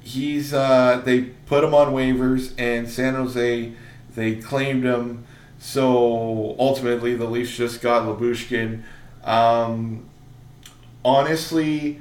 He's 0.00 0.52
uh, 0.52 1.02
they 1.04 1.22
put 1.22 1.62
him 1.62 1.74
on 1.74 1.92
waivers, 1.92 2.52
and 2.58 2.88
San 2.88 3.14
Jose 3.14 3.72
they 4.14 4.36
claimed 4.36 4.84
him. 4.84 5.24
So 5.58 6.56
ultimately, 6.58 7.14
the 7.14 7.26
Leafs 7.26 7.56
just 7.56 7.80
got 7.80 8.04
Lyubushkin. 8.04 8.82
Um, 9.24 10.08
honestly, 11.04 12.00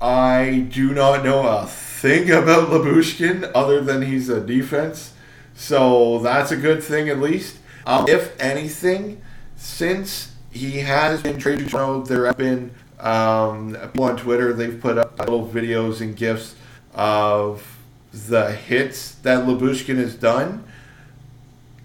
I 0.00 0.66
do 0.70 0.94
not 0.94 1.24
know 1.24 1.46
a 1.46 1.66
thing 1.66 2.30
about 2.30 2.68
Lyubushkin 2.70 3.50
other 3.54 3.80
than 3.80 4.02
he's 4.02 4.28
a 4.28 4.40
defense. 4.40 5.12
So 5.54 6.18
that's 6.20 6.50
a 6.50 6.56
good 6.56 6.82
thing 6.82 7.08
at 7.08 7.18
least. 7.18 7.58
Um, 7.86 8.06
if 8.08 8.38
anything, 8.40 9.20
since 9.56 10.32
he 10.50 10.80
has 10.80 11.22
been 11.22 11.38
traded 11.38 11.66
to 11.66 11.70
Toronto, 11.70 12.06
there 12.06 12.26
have 12.26 12.36
been 12.36 12.72
um, 13.00 13.74
people 13.74 14.04
on 14.04 14.16
Twitter, 14.16 14.52
they've 14.52 14.80
put 14.80 14.98
up 14.98 15.18
little 15.18 15.46
videos 15.46 16.00
and 16.00 16.16
gifs 16.16 16.54
of 16.94 17.78
the 18.12 18.52
hits 18.52 19.16
that 19.16 19.46
Lyubushkin 19.46 19.96
has 19.96 20.14
done. 20.14 20.64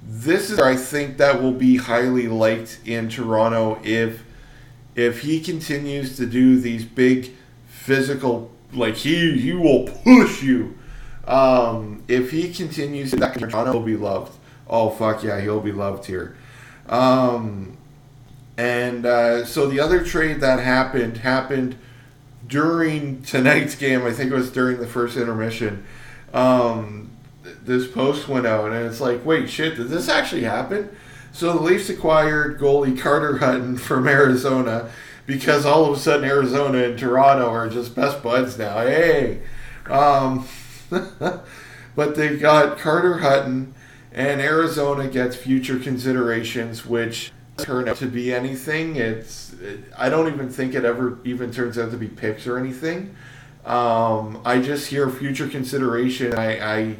This 0.03 0.49
is, 0.49 0.59
I 0.59 0.75
think, 0.75 1.17
that 1.17 1.41
will 1.41 1.53
be 1.53 1.77
highly 1.77 2.27
liked 2.27 2.79
in 2.85 3.09
Toronto 3.09 3.79
if 3.83 4.23
if 4.95 5.21
he 5.21 5.39
continues 5.39 6.17
to 6.17 6.25
do 6.25 6.59
these 6.59 6.83
big 6.83 7.31
physical, 7.67 8.51
like 8.73 8.95
he 8.95 9.37
he 9.39 9.53
will 9.53 9.87
push 10.03 10.41
you. 10.41 10.77
Um, 11.27 12.03
if 12.07 12.31
he 12.31 12.53
continues, 12.53 13.11
that 13.11 13.37
Toronto 13.37 13.73
will 13.73 13.81
be 13.81 13.97
loved. 13.97 14.33
Oh 14.69 14.89
fuck 14.89 15.23
yeah, 15.23 15.39
he'll 15.39 15.61
be 15.61 15.71
loved 15.71 16.05
here. 16.05 16.35
Um, 16.87 17.77
and 18.57 19.05
uh, 19.05 19.45
so 19.45 19.67
the 19.67 19.79
other 19.79 20.03
trade 20.03 20.41
that 20.41 20.59
happened 20.59 21.17
happened 21.17 21.77
during 22.47 23.21
tonight's 23.23 23.75
game. 23.75 24.05
I 24.05 24.11
think 24.11 24.31
it 24.31 24.35
was 24.35 24.51
during 24.51 24.79
the 24.79 24.87
first 24.87 25.17
intermission. 25.17 25.85
Um, 26.33 27.11
this 27.63 27.87
post 27.87 28.27
went 28.27 28.45
out, 28.45 28.71
and 28.71 28.85
it's 28.85 29.01
like, 29.01 29.25
wait, 29.25 29.49
shit, 29.49 29.75
did 29.75 29.89
this 29.89 30.09
actually 30.09 30.43
happen? 30.43 30.89
So 31.31 31.53
the 31.53 31.61
Leafs 31.61 31.89
acquired 31.89 32.59
goalie 32.59 32.99
Carter 32.99 33.37
Hutton 33.37 33.77
from 33.77 34.07
Arizona 34.07 34.89
because 35.25 35.65
all 35.65 35.85
of 35.85 35.97
a 35.97 35.99
sudden 35.99 36.27
Arizona 36.27 36.83
and 36.83 36.97
Toronto 36.97 37.49
are 37.49 37.69
just 37.69 37.93
best 37.93 38.23
buds 38.23 38.57
now. 38.57 38.79
Hey, 38.79 39.41
um, 39.87 40.47
but 40.89 42.15
they 42.15 42.37
got 42.37 42.79
Carter 42.79 43.19
Hutton, 43.19 43.75
and 44.17 44.41
Arizona 44.41 45.07
gets 45.07 45.35
future 45.35 45.77
considerations, 45.77 46.85
which 46.85 47.31
turn 47.57 47.87
out 47.87 47.97
to 47.97 48.07
be 48.07 48.33
anything. 48.33 48.95
It's 48.95 49.55
I 49.95 50.09
don't 50.09 50.27
even 50.33 50.49
think 50.49 50.73
it 50.73 50.83
ever 50.83 51.19
even 51.23 51.51
turns 51.51 51.77
out 51.77 51.91
to 51.91 51.97
be 51.97 52.07
picks 52.07 52.47
or 52.47 52.57
anything. 52.57 53.15
Um, 53.63 54.41
I 54.43 54.59
just 54.59 54.87
hear 54.87 55.07
future 55.09 55.47
consideration. 55.47 56.33
I, 56.33 56.77
I 56.77 56.95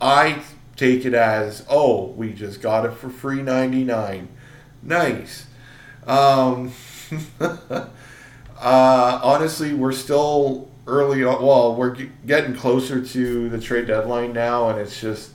I 0.00 0.42
take 0.76 1.04
it 1.04 1.14
as, 1.14 1.66
oh, 1.68 2.06
we 2.08 2.32
just 2.32 2.62
got 2.62 2.84
it 2.84 2.92
for 2.92 3.08
free 3.08 3.42
99. 3.42 4.28
Nice. 4.82 5.46
Um, 6.06 6.72
uh, 7.40 7.88
honestly, 8.60 9.74
we're 9.74 9.92
still 9.92 10.70
early 10.86 11.24
on. 11.24 11.44
Well, 11.44 11.74
we're 11.76 11.96
getting 12.26 12.54
closer 12.54 13.04
to 13.04 13.48
the 13.48 13.60
trade 13.60 13.86
deadline 13.88 14.32
now, 14.32 14.70
and 14.70 14.78
it's 14.78 15.00
just, 15.00 15.32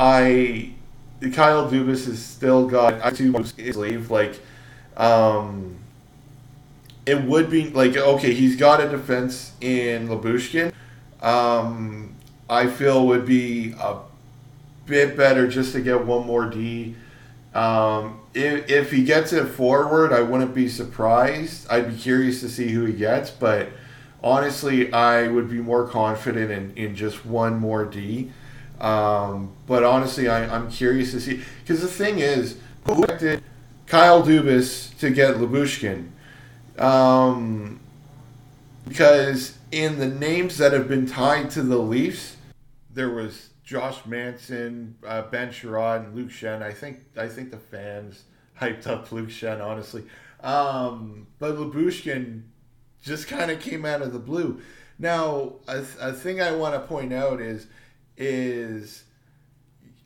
I, 0.00 0.70
Kyle 1.34 1.70
Dubas 1.70 2.06
has 2.06 2.24
still 2.24 2.66
got 2.66 3.14
two 3.14 3.32
his 3.34 3.50
sleeve. 3.50 4.10
Like, 4.10 4.40
um, 4.96 5.76
it 7.04 7.22
would 7.22 7.50
be 7.50 7.68
like 7.70 7.96
okay, 7.96 8.32
he's 8.32 8.56
got 8.56 8.80
a 8.80 8.88
defense 8.88 9.52
in 9.60 10.08
Lyubushkin 10.08 10.72
Um, 11.20 12.14
I 12.48 12.66
feel 12.66 13.06
would 13.08 13.26
be 13.26 13.74
a 13.78 13.98
bit 14.86 15.18
better 15.18 15.46
just 15.46 15.72
to 15.74 15.82
get 15.82 16.06
one 16.06 16.26
more 16.26 16.46
D. 16.46 16.94
Um, 17.54 18.20
if, 18.32 18.70
if 18.70 18.90
he 18.92 19.04
gets 19.04 19.34
it 19.34 19.46
forward, 19.46 20.12
I 20.14 20.22
wouldn't 20.22 20.54
be 20.54 20.68
surprised. 20.68 21.66
I'd 21.68 21.90
be 21.90 21.96
curious 21.96 22.40
to 22.40 22.48
see 22.48 22.68
who 22.68 22.86
he 22.86 22.94
gets, 22.94 23.30
but 23.30 23.68
honestly, 24.22 24.92
I 24.92 25.28
would 25.28 25.50
be 25.50 25.58
more 25.60 25.86
confident 25.86 26.50
in, 26.50 26.72
in 26.76 26.96
just 26.96 27.26
one 27.26 27.58
more 27.58 27.84
D. 27.84 28.30
Um, 28.80 29.52
but 29.66 29.84
honestly, 29.84 30.28
I, 30.28 30.54
I'm 30.54 30.70
curious 30.70 31.12
to 31.12 31.20
see 31.20 31.42
because 31.62 31.82
the 31.82 31.88
thing 31.88 32.18
is, 32.18 32.56
who 32.86 33.02
expected 33.02 33.42
Kyle 33.86 34.22
Dubas 34.22 34.96
to 34.98 35.10
get 35.10 35.36
Lyubushkin? 35.36 36.08
Um, 36.78 37.80
because 38.88 39.58
in 39.70 39.98
the 39.98 40.08
names 40.08 40.56
that 40.58 40.72
have 40.72 40.88
been 40.88 41.06
tied 41.06 41.50
to 41.50 41.62
the 41.62 41.76
Leafs, 41.76 42.36
there 42.92 43.10
was 43.10 43.50
Josh 43.62 44.04
Manson, 44.06 44.96
uh, 45.06 45.22
Ben 45.22 45.50
Chiarot, 45.50 46.04
and 46.04 46.14
Luke 46.16 46.30
Schenn. 46.30 46.62
I 46.62 46.72
think 46.72 47.00
I 47.16 47.28
think 47.28 47.50
the 47.50 47.58
fans 47.58 48.24
hyped 48.60 48.86
up 48.86 49.12
Luke 49.12 49.28
Schenn, 49.28 49.64
honestly. 49.64 50.04
Um, 50.42 51.26
but 51.38 51.56
Lyubushkin 51.56 52.42
just 53.02 53.28
kind 53.28 53.50
of 53.50 53.60
came 53.60 53.84
out 53.84 54.02
of 54.02 54.12
the 54.12 54.18
blue. 54.18 54.60
Now, 54.98 55.54
a, 55.68 55.84
a 56.00 56.12
thing 56.12 56.40
I 56.40 56.52
want 56.52 56.74
to 56.74 56.80
point 56.80 57.12
out 57.12 57.40
is 57.40 57.66
is 58.20 59.04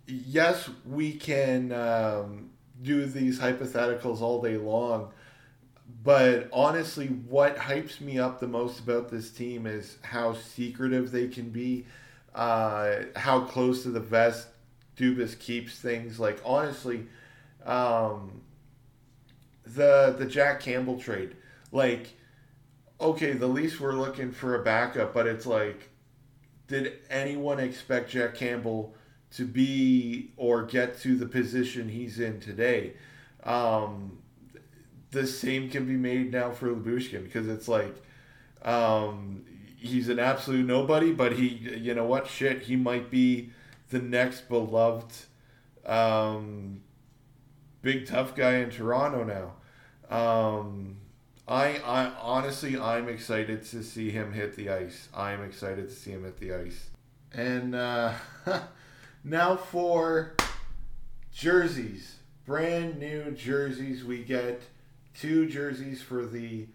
yes, 0.07 0.71
we 0.87 1.13
can 1.13 1.73
um, 1.73 2.51
do 2.83 3.05
these 3.07 3.39
hypotheticals 3.39 4.21
all 4.21 4.41
day 4.41 4.57
long, 4.57 5.11
but 6.03 6.49
honestly, 6.53 7.09
what 7.09 7.57
hypes 7.57 8.01
me 8.01 8.19
up 8.19 8.41
the 8.41 8.47
most 8.47 8.81
about 8.81 9.11
this 9.11 9.31
team 9.31 9.67
is 9.67 9.99
how 10.03 10.35
secretive 10.35 11.11
they 11.11 11.29
can 11.29 11.51
be, 11.51 11.87
uh, 12.35 12.97
how 13.17 13.41
close 13.41 13.83
to 13.83 13.91
the 13.91 14.01
vest 14.01 14.49
Dubas 14.97 15.39
keeps 15.39 15.79
things. 15.79 16.21
Like 16.21 16.41
honestly, 16.45 17.07
um, 17.67 18.41
the 19.67 20.15
the 20.17 20.27
Jack 20.27 20.61
Campbell 20.61 21.01
trade, 21.01 21.35
like 21.73 22.15
okay, 23.01 23.33
the 23.33 23.49
Leafs 23.49 23.81
were 23.81 23.95
looking 23.95 24.31
for 24.31 24.55
a 24.55 24.63
backup, 24.63 25.13
but 25.13 25.27
it's 25.27 25.47
like 25.47 25.91
did 26.67 26.93
anyone 27.11 27.61
expect 27.61 28.11
Jack 28.11 28.35
Campbell 28.35 28.95
to 29.33 29.45
be 29.45 30.33
or 30.37 30.63
get 30.63 30.99
to 31.01 31.17
the 31.17 31.27
position 31.27 31.89
he's 31.89 32.19
in 32.19 32.41
today? 32.41 32.95
Um, 33.43 34.19
the 35.11 35.27
same 35.27 35.71
can 35.71 35.87
be 35.87 35.97
made 35.97 36.33
now 36.33 36.51
for 36.51 36.69
Lyubushkin 36.69 37.25
because 37.25 37.49
it's 37.49 37.69
like 37.69 37.95
um, 38.63 39.45
he's 39.77 40.09
an 40.09 40.19
absolute 40.19 40.67
nobody, 40.67 41.13
but 41.13 41.33
he, 41.33 41.49
you 41.49 41.95
know 41.95 42.05
what, 42.05 42.27
shit, 42.27 42.63
he 42.63 42.77
might 42.77 43.11
be 43.11 43.51
the 43.91 43.99
next 44.01 44.49
beloved 44.49 45.13
um, 45.87 46.81
big 47.83 48.07
tough 48.07 48.35
guy 48.35 48.55
in 48.57 48.71
Toronto 48.71 49.25
now. 49.25 50.17
Um, 50.17 50.97
I, 51.47 51.77
I 51.85 52.07
honestly, 52.21 52.79
I'm 52.79 53.09
excited 53.09 53.65
to 53.67 53.83
see 53.83 54.11
him 54.11 54.33
hit 54.33 54.57
the 54.57 54.71
ice. 54.71 55.09
I'm 55.15 55.43
excited 55.45 55.89
to 55.89 55.95
see 55.95 56.13
him 56.13 56.25
hit 56.25 56.39
the 56.39 56.55
ice. 56.55 56.89
And 57.35 57.75
uh, 57.75 58.15
now 59.25 59.57
for 59.57 60.37
jerseys, 61.35 62.17
brand 62.47 62.99
new 62.99 63.33
jerseys. 63.33 64.05
We 64.05 64.25
get 64.25 64.63
two 65.15 65.47
jerseys 65.47 66.01
for 66.01 66.25
the 66.25 66.67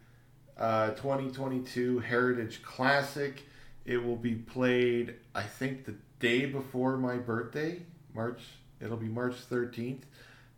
uh, 0.55 0.91
2022 0.91 1.99
Heritage 1.99 2.61
Classic. 2.61 3.41
It 3.85 4.03
will 4.03 4.17
be 4.17 4.35
played, 4.35 5.15
I 5.33 5.43
think, 5.43 5.85
the 5.85 5.95
day 6.19 6.45
before 6.45 6.97
my 6.97 7.15
birthday, 7.15 7.81
March. 8.13 8.41
It'll 8.79 8.97
be 8.97 9.07
March 9.07 9.35
13th. 9.49 10.01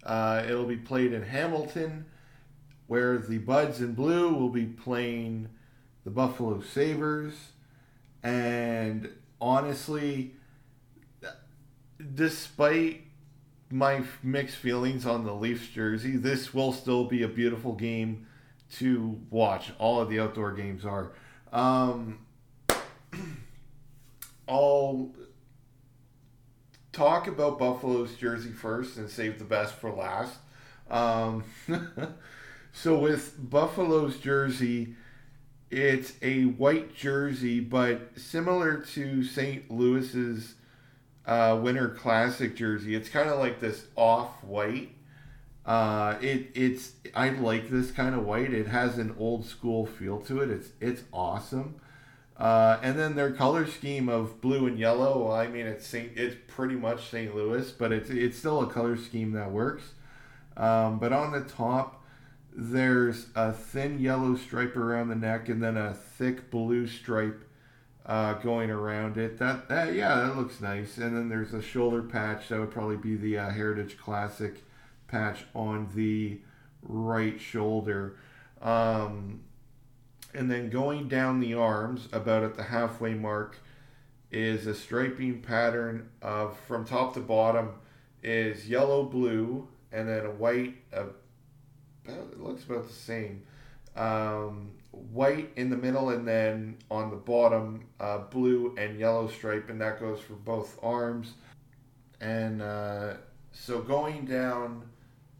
Uh, 0.04 0.43
it'll 0.45 0.65
be 0.65 0.76
played 0.76 1.13
in 1.13 1.21
Hamilton 1.21 2.06
where 2.91 3.17
the 3.17 3.38
Buds 3.38 3.80
in 3.80 3.93
Blue 3.93 4.34
will 4.34 4.49
be 4.49 4.65
playing 4.65 5.47
the 6.04 6.10
Buffalo 6.10 6.60
Sabres. 6.60 7.34
And 8.21 9.10
honestly, 9.39 10.34
despite 12.13 13.04
my 13.69 14.04
mixed 14.21 14.58
feelings 14.58 15.06
on 15.06 15.23
the 15.23 15.34
Leafs 15.34 15.69
jersey, 15.69 16.17
this 16.17 16.54
will 16.54 16.73
still 16.73 17.06
be 17.06 17.23
a 17.23 17.30
beautiful 17.30 17.71
game 17.71 18.27
to 18.73 19.21
watch. 19.30 19.71
All 19.80 20.01
of 20.01 20.10
the 20.10 20.19
outdoor 20.19 20.51
games 20.51 20.84
are. 20.84 21.13
Um, 21.54 22.25
I'll 24.49 25.13
talk 26.91 27.27
about 27.27 27.58
Buffalo's 27.58 28.15
jersey 28.15 28.51
first 28.51 28.97
and 28.97 29.10
save 29.10 29.39
the 29.39 29.45
best 29.45 29.75
for 29.75 29.93
last. 29.93 30.39
Um, 30.89 31.45
So 32.73 32.97
with 32.97 33.49
Buffalo's 33.49 34.17
jersey, 34.17 34.95
it's 35.69 36.13
a 36.21 36.43
white 36.43 36.95
jersey, 36.95 37.60
but 37.60 38.17
similar 38.17 38.77
to 38.93 39.23
St. 39.23 39.69
Louis's 39.69 40.55
uh, 41.25 41.60
Winter 41.62 41.89
Classic 41.89 42.55
jersey, 42.55 42.95
it's 42.95 43.10
kind 43.10 43.29
of 43.29 43.39
like 43.39 43.60
this 43.60 43.86
off 43.95 44.43
white. 44.43 44.91
Uh, 45.65 46.17
it 46.21 46.49
it's 46.55 46.93
I 47.13 47.29
like 47.29 47.69
this 47.69 47.91
kind 47.91 48.15
of 48.15 48.25
white. 48.25 48.51
It 48.51 48.67
has 48.67 48.97
an 48.97 49.15
old 49.19 49.45
school 49.45 49.86
feel 49.86 50.19
to 50.21 50.41
it. 50.41 50.49
It's 50.49 50.69
it's 50.79 51.03
awesome. 51.13 51.75
Uh, 52.36 52.79
and 52.81 52.97
then 52.97 53.15
their 53.15 53.31
color 53.31 53.67
scheme 53.67 54.10
of 54.10 54.41
blue 54.41 54.65
and 54.65 54.79
yellow. 54.79 55.25
Well, 55.25 55.34
I 55.34 55.47
mean, 55.47 55.67
it's 55.67 55.86
Saint, 55.86 56.13
it's 56.15 56.36
pretty 56.47 56.75
much 56.75 57.12
St. 57.12 57.36
Louis, 57.36 57.69
but 57.71 57.91
it's 57.91 58.10
it's 58.10 58.38
still 58.38 58.62
a 58.62 58.67
color 58.67 58.97
scheme 58.97 59.34
that 59.34 59.51
works. 59.51 59.84
Um, 60.57 60.97
but 60.97 61.13
on 61.13 61.31
the 61.31 61.41
top, 61.41 62.01
there's 62.54 63.28
a 63.36 63.54
thin 63.54 64.00
yellow 64.00 64.36
stripe 64.36 64.76
around 64.76 65.10
the 65.10 65.16
neck 65.16 65.50
and 65.50 65.64
then 65.64 65.78
a 65.78 65.94
thick 65.94 66.52
blue 66.52 66.88
stripe 66.88 67.44
uh, 68.06 68.34
going 68.34 68.70
around 68.70 69.18
it. 69.18 69.38
That, 69.38 69.70
that 69.70 69.94
yeah, 69.94 70.16
that 70.16 70.38
looks 70.38 70.60
nice. 70.60 70.98
And 70.98 71.16
then 71.16 71.30
there's 71.30 71.54
a 71.54 71.62
shoulder 71.62 72.02
patch. 72.02 72.50
That 72.50 72.60
would 72.60 72.72
probably 72.72 72.98
be 72.98 73.16
the 73.16 73.38
uh, 73.38 73.50
Heritage 73.50 73.98
Classic 73.98 74.64
patch 75.08 75.46
on 75.54 75.90
the 75.96 76.40
right 76.82 77.40
shoulder. 77.40 78.18
Um, 78.62 79.42
and 80.34 80.50
then 80.50 80.70
going 80.70 81.08
down 81.08 81.40
the 81.40 81.54
arms, 81.54 82.08
about 82.12 82.44
at 82.44 82.56
the 82.56 82.64
halfway 82.64 83.14
mark, 83.14 83.60
is 84.32 84.66
a 84.66 84.74
striping 84.74 85.42
pattern 85.42 86.10
of 86.22 86.58
from 86.60 86.86
top 86.86 87.14
to 87.14 87.20
bottom 87.20 87.74
is 88.24 88.70
yellow 88.70 89.04
blue 89.04 89.68
and 89.92 90.08
then 90.08 90.26
a 90.26 90.32
white, 90.32 90.76
a 90.94 91.06
it 92.06 92.42
looks 92.42 92.64
about 92.64 92.88
the 92.88 92.94
same. 92.94 93.44
Um, 93.96 94.72
white 94.92 95.52
in 95.56 95.70
the 95.70 95.78
middle, 95.78 96.10
and 96.10 96.28
then 96.28 96.78
on 96.90 97.10
the 97.10 97.16
bottom, 97.16 97.86
uh, 98.00 98.20
blue 98.20 98.76
and 98.78 99.00
yellow 99.00 99.28
stripe, 99.28 99.70
and 99.70 99.80
that 99.82 100.00
goes 100.00 100.20
for 100.20 100.34
both 100.34 100.78
arms. 100.82 101.34
And 102.20 102.62
uh, 102.62 103.16
so 103.52 103.82
going 103.82 104.26
down 104.26 104.84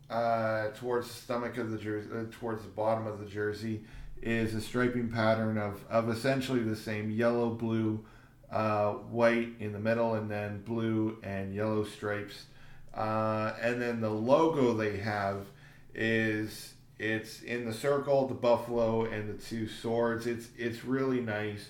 uh, 0.10 0.70
towards 0.70 1.08
the 1.08 1.14
stomach 1.14 1.58
of 1.58 1.72
the 1.72 1.78
jersey, 1.78 2.10
uh, 2.14 2.24
towards 2.32 2.64
the 2.64 2.70
bottom 2.70 3.08
of 3.08 3.20
the 3.20 3.26
jersey, 3.26 3.84
is 4.22 4.54
a 4.54 4.62
striping 4.62 5.10
pattern 5.10 5.58
of, 5.58 5.84
of 5.90 6.10
essentially 6.10 6.62
the 6.62 6.76
same 6.76 7.10
yellow, 7.10 7.50
blue, 7.50 8.04
uh, 8.52 8.92
white 8.92 9.50
in 9.60 9.72
the 9.72 9.80
middle, 9.80 10.16
and 10.16 10.30
then 10.30 10.62
blue 10.64 11.18
and 11.24 11.56
yellow 11.56 11.84
stripes. 11.84 12.46
Uh, 12.94 13.54
and 13.62 13.82
then 13.82 14.02
the 14.02 14.10
logo 14.10 14.74
they 14.74 14.98
have 14.98 15.46
is 15.94 16.74
it's 17.00 17.42
in 17.42 17.66
the 17.66 17.74
circle, 17.74 18.28
the 18.28 18.36
buffalo, 18.36 19.06
and 19.06 19.28
the 19.28 19.42
two 19.42 19.68
swords. 19.68 20.28
It's 20.28 20.50
it's 20.58 20.86
really 20.86 21.22
nice. 21.22 21.70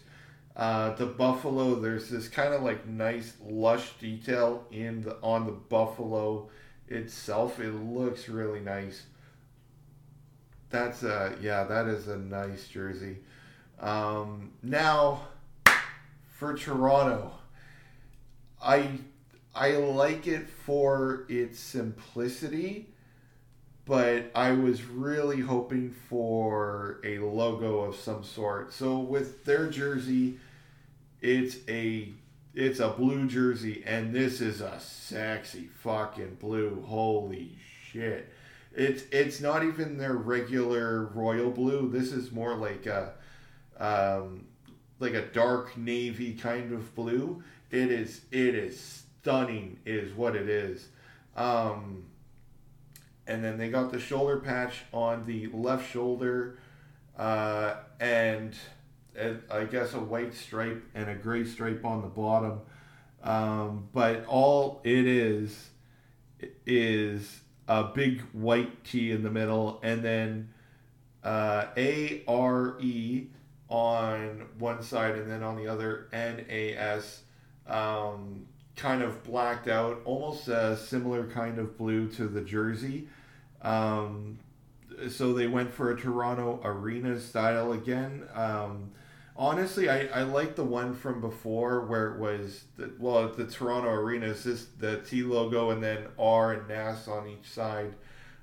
Uh, 0.56 0.94
the 0.96 1.06
buffalo, 1.06 1.76
there's 1.76 2.10
this 2.10 2.28
kind 2.28 2.54
of 2.54 2.62
like 2.62 2.86
nice 2.86 3.34
lush 3.42 3.94
detail 3.94 4.66
in 4.72 5.02
the 5.02 5.16
on 5.22 5.46
the 5.46 5.54
buffalo 5.54 6.50
itself. 6.90 7.60
It 7.60 7.72
looks 7.72 8.28
really 8.28 8.60
nice. 8.60 9.04
That's 10.70 11.04
a 11.04 11.38
yeah, 11.42 11.64
that 11.64 11.88
is 11.88 12.08
a 12.08 12.18
nice 12.18 12.68
jersey. 12.68 13.18
Um, 13.80 14.52
now 14.62 15.28
for 16.30 16.56
Toronto, 16.56 17.32
I 18.62 19.00
I 19.56 19.72
like 19.72 20.28
it 20.28 20.50
for 20.50 21.26
its 21.30 21.60
simplicity 21.60 22.91
but 23.86 24.32
I 24.36 24.52
was 24.52 24.84
really 24.84 25.40
hoping 25.40 25.92
for 25.92 27.00
a 27.04 27.20
logo 27.20 27.80
of 27.80 27.96
some 27.96 28.24
sort. 28.24 28.74
So 28.74 29.00
with 29.00 29.44
their 29.46 29.70
jersey, 29.70 30.38
it's 31.22 31.58
a 31.68 32.14
it's 32.54 32.80
a 32.80 32.90
blue 32.90 33.28
jersey, 33.28 33.84
and 33.86 34.14
this 34.14 34.42
is 34.42 34.62
a 34.62 34.80
sexy 34.80 35.70
fucking 35.84 36.36
blue. 36.36 36.84
Holy 36.88 37.58
shit! 37.92 38.32
It's 38.76 39.04
it's 39.12 39.42
not 39.42 39.64
even 39.64 39.98
their 39.98 40.14
regular 40.14 41.06
royal 41.06 41.50
blue. 41.52 41.90
This 41.90 42.12
is 42.12 42.32
more 42.32 42.56
like 42.56 42.86
a 42.86 43.14
um, 43.80 44.46
like 45.00 45.14
a 45.14 45.26
dark 45.28 45.78
navy 45.78 46.34
kind 46.34 46.74
of 46.74 46.94
blue. 46.94 47.44
It 47.72 47.92
is 47.92 48.22
it 48.32 48.56
is 48.56 49.04
stunning, 49.22 49.80
is 49.86 50.14
what 50.14 50.36
it 50.36 50.50
is. 50.50 50.90
Um, 51.36 52.04
and 53.28 53.44
then 53.44 53.58
they 53.58 53.70
got 53.70 53.92
the 53.92 54.00
shoulder 54.00 54.38
patch 54.40 54.84
on 54.92 55.26
the 55.26 55.48
left 55.54 55.92
shoulder, 55.92 56.58
uh, 57.18 57.76
and, 58.00 58.56
I 59.52 59.66
guess 59.66 59.94
a 59.94 60.00
white 60.00 60.34
stripe 60.34 60.84
and 60.96 61.10
a 61.10 61.16
gray 61.16 61.44
stripe 61.46 61.84
on 61.86 62.02
the 62.02 62.08
bottom. 62.08 62.62
Um, 63.24 63.90
but 63.94 64.26
all 64.26 64.82
it 64.84 65.06
is 65.06 65.70
is 66.66 67.42
a 67.68 67.84
big 67.84 68.22
white 68.32 68.84
T 68.84 69.12
in 69.12 69.22
the 69.22 69.30
middle, 69.30 69.80
and 69.84 70.02
then 70.04 70.50
uh, 71.24 71.68
A 71.78 72.24
R 72.28 72.78
E 72.80 73.28
on 73.70 74.48
one 74.58 74.82
side, 74.82 75.16
and 75.16 75.30
then 75.30 75.44
on 75.44 75.56
the 75.56 75.68
other 75.68 76.10
N 76.12 76.46
A 76.50 76.74
S. 76.76 77.22
Um, 77.68 78.48
kind 78.82 79.04
of 79.04 79.24
blacked 79.24 79.68
out, 79.68 80.02
almost 80.06 80.48
a 80.48 80.76
similar 80.76 81.28
kind 81.28 81.60
of 81.60 81.78
blue 81.78 82.08
to 82.10 82.28
the 82.28 82.42
jersey. 82.42 83.08
Um, 83.62 84.40
so 85.10 85.34
they 85.34 85.48
went 85.48 85.72
for 85.72 85.92
a 85.92 86.00
Toronto 86.00 86.60
Arena 86.64 87.20
style 87.20 87.74
again. 87.74 88.24
Um, 88.34 88.92
honestly, 89.38 89.90
I, 89.90 90.08
I 90.08 90.24
like 90.24 90.56
the 90.56 90.64
one 90.64 90.96
from 90.96 91.22
before 91.22 91.86
where 91.86 92.14
it 92.14 92.20
was, 92.20 92.64
the, 92.78 92.92
well, 93.00 93.28
the 93.30 93.46
Toronto 93.46 93.90
Arena 93.90 94.28
is 94.28 94.44
just 94.44 94.80
the 94.80 94.98
T 94.98 95.22
logo 95.22 95.70
and 95.70 95.84
then 95.84 96.08
R 96.18 96.54
and 96.54 96.68
NAS 96.68 97.08
on 97.08 97.28
each 97.28 97.50
side. 97.50 97.94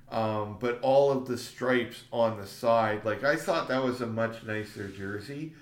Um, 0.09 0.57
but 0.59 0.79
all 0.81 1.11
of 1.11 1.27
the 1.27 1.37
stripes 1.37 2.03
on 2.11 2.39
the 2.39 2.47
side, 2.47 3.05
like 3.05 3.23
I 3.23 3.35
thought 3.35 3.67
that 3.67 3.83
was 3.83 4.01
a 4.01 4.07
much 4.07 4.43
nicer 4.43 4.87
jersey. 4.87 5.53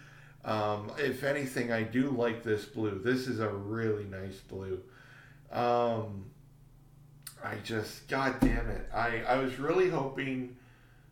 Um, 0.48 0.90
if 0.98 1.26
anything, 1.26 1.74
I 1.74 1.84
do 1.84 2.10
like 2.10 2.42
this 2.42 2.64
blue. 2.64 3.02
This 3.04 3.28
is 3.28 3.42
a 3.42 3.50
really 3.50 4.06
nice 4.06 4.38
blue. 4.38 4.80
Um, 5.52 6.28
I 7.44 7.56
just, 7.66 8.08
god 8.08 8.40
damn 8.40 8.70
it. 8.70 8.90
I, 8.94 9.24
I 9.28 9.38
was 9.40 9.60
really 9.60 9.90
hoping 9.90 10.56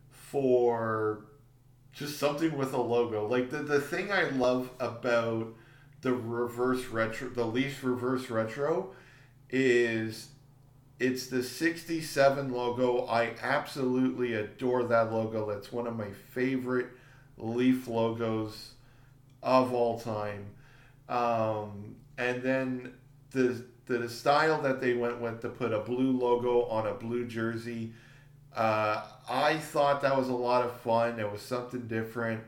for 0.10 1.26
just 1.92 2.18
something 2.18 2.58
with 2.58 2.72
a 2.74 2.82
logo. 2.82 3.28
Like 3.28 3.50
the, 3.50 3.58
the 3.58 3.82
thing 3.82 4.10
I 4.10 4.30
love 4.30 4.70
about 4.80 5.54
the 6.00 6.14
reverse 6.14 6.86
retro, 6.86 7.28
the 7.28 7.46
Leafs 7.46 7.84
reverse 7.84 8.30
retro 8.30 8.92
is 9.50 10.30
it's 10.98 11.28
the 11.28 11.44
67 11.44 12.54
logo. 12.54 13.06
I 13.06 13.34
absolutely 13.42 14.34
adore 14.34 14.86
that 14.86 15.12
logo. 15.12 15.46
That's 15.46 15.74
one 15.74 15.88
of 15.88 15.98
my 15.98 16.12
favorite 16.32 16.88
Leaf 17.38 17.90
logos 17.90 18.75
of 19.46 19.72
all 19.74 20.00
time. 20.00 20.48
Um, 21.08 21.96
and 22.18 22.42
then 22.42 22.94
the 23.32 23.64
the 23.86 24.10
style 24.10 24.62
that 24.64 24.82
they 24.82 24.96
went 24.96 25.22
with 25.22 25.42
to 25.42 25.50
put 25.50 25.72
a 25.72 25.80
blue 25.80 26.12
logo 26.12 26.64
on 26.64 26.88
a 26.88 26.94
blue 26.94 27.26
jersey. 27.28 27.94
Uh, 28.56 29.04
I 29.30 29.58
thought 29.58 30.02
that 30.02 30.18
was 30.18 30.30
a 30.30 30.34
lot 30.34 30.66
of 30.66 30.76
fun. 30.80 31.20
It 31.20 31.32
was 31.32 31.42
something 31.42 31.88
different. 31.88 32.42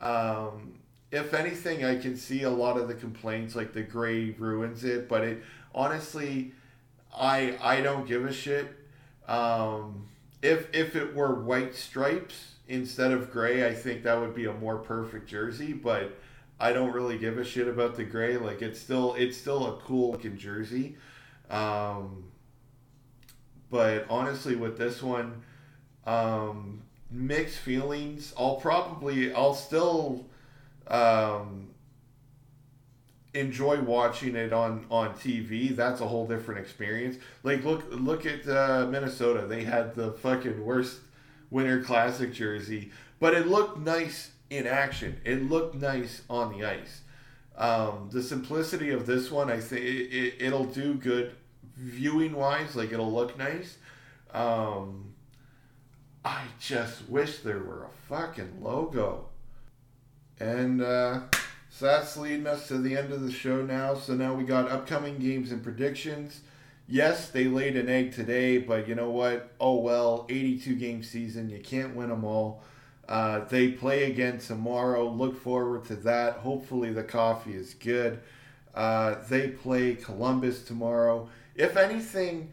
Um, 0.00 0.74
if 1.10 1.34
anything, 1.34 1.84
I 1.84 1.98
can 1.98 2.16
see 2.16 2.44
a 2.44 2.50
lot 2.50 2.76
of 2.76 2.86
the 2.86 2.94
complaints 2.94 3.56
like 3.56 3.72
the 3.72 3.82
gray 3.82 4.30
ruins 4.30 4.84
it, 4.84 5.08
but 5.08 5.24
it 5.24 5.42
honestly, 5.74 6.52
I 7.16 7.58
I 7.60 7.80
don't 7.80 8.06
give 8.06 8.24
a 8.24 8.32
shit. 8.32 8.68
Um, 9.26 10.06
if 10.42 10.72
if 10.72 10.94
it 10.94 11.16
were 11.16 11.34
white 11.42 11.74
stripes 11.74 12.52
instead 12.68 13.10
of 13.10 13.32
gray, 13.32 13.66
I 13.66 13.74
think 13.74 14.04
that 14.04 14.20
would 14.20 14.34
be 14.36 14.44
a 14.44 14.52
more 14.52 14.76
perfect 14.76 15.28
jersey. 15.28 15.72
But 15.72 16.16
I 16.60 16.72
don't 16.72 16.92
really 16.92 17.18
give 17.18 17.38
a 17.38 17.44
shit 17.44 17.68
about 17.68 17.96
the 17.96 18.04
gray. 18.04 18.36
Like 18.36 18.62
it's 18.62 18.80
still 18.80 19.14
it's 19.14 19.36
still 19.36 19.66
a 19.66 19.80
cool 19.80 20.12
looking 20.12 20.36
jersey. 20.36 20.96
Um, 21.50 22.24
but 23.70 24.06
honestly, 24.08 24.56
with 24.56 24.78
this 24.78 25.02
one, 25.02 25.42
um, 26.06 26.82
mixed 27.10 27.58
feelings. 27.58 28.32
I'll 28.38 28.56
probably 28.56 29.32
I'll 29.32 29.54
still 29.54 30.26
um, 30.88 31.68
enjoy 33.34 33.80
watching 33.80 34.36
it 34.36 34.52
on 34.52 34.86
on 34.90 35.14
TV. 35.14 35.74
That's 35.74 36.00
a 36.00 36.06
whole 36.06 36.26
different 36.26 36.60
experience. 36.60 37.16
Like 37.42 37.64
look 37.64 37.84
look 37.90 38.26
at 38.26 38.48
uh, 38.48 38.86
Minnesota. 38.90 39.46
They 39.46 39.64
had 39.64 39.94
the 39.94 40.12
fucking 40.12 40.64
worst 40.64 40.98
Winter 41.50 41.82
Classic 41.82 42.32
jersey, 42.32 42.90
but 43.20 43.34
it 43.34 43.46
looked 43.46 43.78
nice 43.78 44.30
in 44.50 44.66
action. 44.66 45.20
It 45.24 45.48
looked 45.48 45.74
nice 45.74 46.22
on 46.28 46.56
the 46.56 46.64
ice. 46.64 47.02
Um, 47.56 48.08
the 48.12 48.22
simplicity 48.22 48.90
of 48.90 49.06
this 49.06 49.30
one, 49.30 49.50
I 49.50 49.60
think 49.60 49.82
it, 49.84 50.34
it, 50.44 50.52
will 50.52 50.64
do 50.64 50.94
good 50.94 51.32
viewing 51.76 52.34
wise. 52.34 52.76
Like 52.76 52.92
it'll 52.92 53.12
look 53.12 53.36
nice. 53.36 53.78
Um, 54.32 55.14
I 56.24 56.44
just 56.60 57.08
wish 57.08 57.38
there 57.38 57.58
were 57.58 57.84
a 57.84 58.08
fucking 58.08 58.62
logo. 58.62 59.26
And 60.38 60.80
uh, 60.80 61.22
so 61.68 61.86
that's 61.86 62.16
leading 62.16 62.46
us 62.46 62.68
to 62.68 62.78
the 62.78 62.96
end 62.96 63.12
of 63.12 63.22
the 63.22 63.32
show 63.32 63.62
now. 63.62 63.94
So 63.94 64.14
now 64.14 64.34
we 64.34 64.44
got 64.44 64.70
upcoming 64.70 65.18
games 65.18 65.50
and 65.50 65.62
predictions. 65.62 66.42
Yes, 66.86 67.28
they 67.30 67.44
laid 67.44 67.76
an 67.76 67.88
egg 67.88 68.12
today, 68.12 68.58
but 68.58 68.88
you 68.88 68.94
know 68.94 69.10
what? 69.10 69.52
Oh 69.60 69.80
well, 69.80 70.26
82 70.28 70.76
game 70.76 71.02
season. 71.02 71.50
You 71.50 71.58
can't 71.58 71.94
win 71.94 72.08
them 72.08 72.24
all. 72.24 72.62
Uh, 73.08 73.44
they 73.46 73.68
play 73.70 74.04
again 74.04 74.38
tomorrow. 74.38 75.08
Look 75.08 75.42
forward 75.42 75.86
to 75.86 75.96
that. 75.96 76.34
Hopefully, 76.34 76.92
the 76.92 77.02
coffee 77.02 77.54
is 77.54 77.74
good. 77.74 78.20
Uh, 78.74 79.16
they 79.28 79.48
play 79.48 79.94
Columbus 79.94 80.62
tomorrow. 80.62 81.28
If 81.54 81.76
anything, 81.76 82.52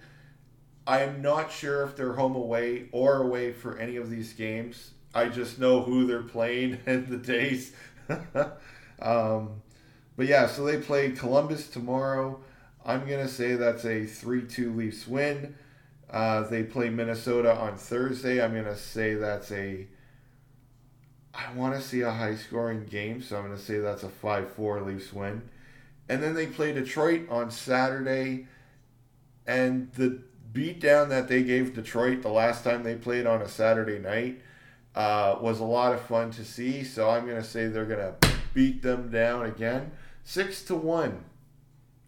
I'm 0.87 1.21
not 1.21 1.51
sure 1.51 1.83
if 1.83 1.95
they're 1.95 2.13
home 2.13 2.35
away 2.35 2.87
or 2.91 3.21
away 3.21 3.51
for 3.51 3.77
any 3.77 3.97
of 3.97 4.09
these 4.09 4.33
games. 4.33 4.91
I 5.13 5.29
just 5.29 5.59
know 5.59 5.81
who 5.81 6.07
they're 6.07 6.23
playing 6.23 6.79
and 6.85 7.07
the 7.07 7.17
days. 7.17 7.73
um, 9.01 9.61
but 10.15 10.27
yeah, 10.27 10.47
so 10.47 10.65
they 10.65 10.77
play 10.77 11.11
Columbus 11.11 11.67
tomorrow. 11.67 12.39
I'm 12.85 13.07
going 13.07 13.25
to 13.25 13.31
say 13.31 13.55
that's 13.55 13.83
a 13.85 14.05
3 14.05 14.43
2 14.43 14.73
Leafs 14.73 15.07
win. 15.07 15.55
Uh, 16.09 16.43
they 16.43 16.63
play 16.63 16.89
Minnesota 16.89 17.53
on 17.53 17.77
Thursday. 17.77 18.41
I'm 18.41 18.53
going 18.53 18.65
to 18.65 18.77
say 18.77 19.15
that's 19.15 19.51
a 19.51 19.87
I 21.37 21.51
want 21.53 21.75
to 21.75 21.81
see 21.81 22.01
a 22.01 22.11
high 22.11 22.35
scoring 22.35 22.85
game, 22.85 23.21
so 23.21 23.37
I'm 23.37 23.45
going 23.45 23.57
to 23.57 23.61
say 23.61 23.79
that's 23.79 24.03
a 24.03 24.09
5 24.09 24.51
4 24.51 24.81
Leafs 24.81 25.11
win. 25.11 25.41
And 26.07 26.21
then 26.23 26.33
they 26.33 26.47
play 26.47 26.71
Detroit 26.71 27.29
on 27.29 27.51
Saturday. 27.51 28.47
And 29.45 29.91
the 29.93 30.21
beatdown 30.53 31.09
that 31.09 31.27
they 31.27 31.43
gave 31.43 31.75
Detroit 31.75 32.21
the 32.21 32.29
last 32.29 32.63
time 32.63 32.83
they 32.83 32.95
played 32.95 33.25
on 33.25 33.41
a 33.41 33.49
Saturday 33.49 33.99
night 33.99 34.41
uh, 34.95 35.37
was 35.41 35.59
a 35.59 35.65
lot 35.65 35.93
of 35.93 36.01
fun 36.01 36.31
to 36.31 36.45
see. 36.45 36.83
So 36.83 37.09
I'm 37.09 37.25
going 37.25 37.41
to 37.41 37.47
say 37.47 37.67
they're 37.67 37.85
going 37.85 37.99
to 37.99 38.15
beat 38.53 38.81
them 38.81 39.09
down 39.09 39.45
again. 39.45 39.91
6 40.23 40.63
to 40.65 40.75
1. 40.75 41.23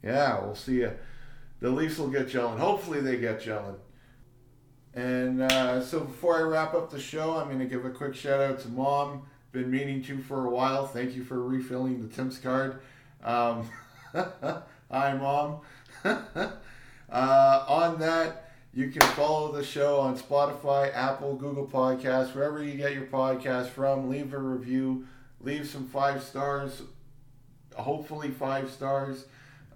Yeah, 0.04 0.40
we'll 0.40 0.56
see 0.56 0.76
you. 0.76 0.94
The 1.60 1.70
Leafs 1.70 1.98
will 1.98 2.10
get 2.10 2.28
Jelen. 2.28 2.60
Hopefully 2.60 3.02
they 3.02 3.18
get 3.18 3.42
Jelen. 3.42 3.76
And 4.98 5.44
uh, 5.44 5.80
so 5.84 6.00
before 6.00 6.40
I 6.40 6.42
wrap 6.42 6.74
up 6.74 6.90
the 6.90 7.00
show, 7.00 7.38
I'm 7.38 7.46
going 7.50 7.60
to 7.60 7.66
give 7.66 7.86
a 7.86 7.92
quick 7.92 8.16
shout 8.16 8.42
out 8.42 8.60
to 8.62 8.70
mom. 8.70 9.28
Been 9.52 9.70
meaning 9.70 10.02
to 10.06 10.18
for 10.18 10.48
a 10.48 10.50
while. 10.50 10.88
Thank 10.88 11.16
you 11.16 11.24
for 11.24 11.40
refilling 11.40 12.02
the 12.02 12.08
Tim's 12.08 12.40
card. 12.40 12.80
Um, 13.24 13.70
hi, 14.12 15.14
mom. 15.14 15.60
uh, 16.04 16.56
on 17.12 18.00
that, 18.00 18.50
you 18.74 18.90
can 18.90 19.04
follow 19.10 19.52
the 19.52 19.64
show 19.64 20.00
on 20.00 20.18
Spotify, 20.18 20.92
Apple, 20.96 21.36
Google 21.36 21.68
Podcasts, 21.68 22.34
wherever 22.34 22.64
you 22.64 22.74
get 22.74 22.94
your 22.94 23.06
podcast 23.06 23.68
from. 23.68 24.10
Leave 24.10 24.34
a 24.34 24.40
review. 24.40 25.06
Leave 25.42 25.68
some 25.68 25.86
five 25.86 26.24
stars. 26.24 26.82
Hopefully, 27.76 28.32
five 28.32 28.72
stars. 28.72 29.26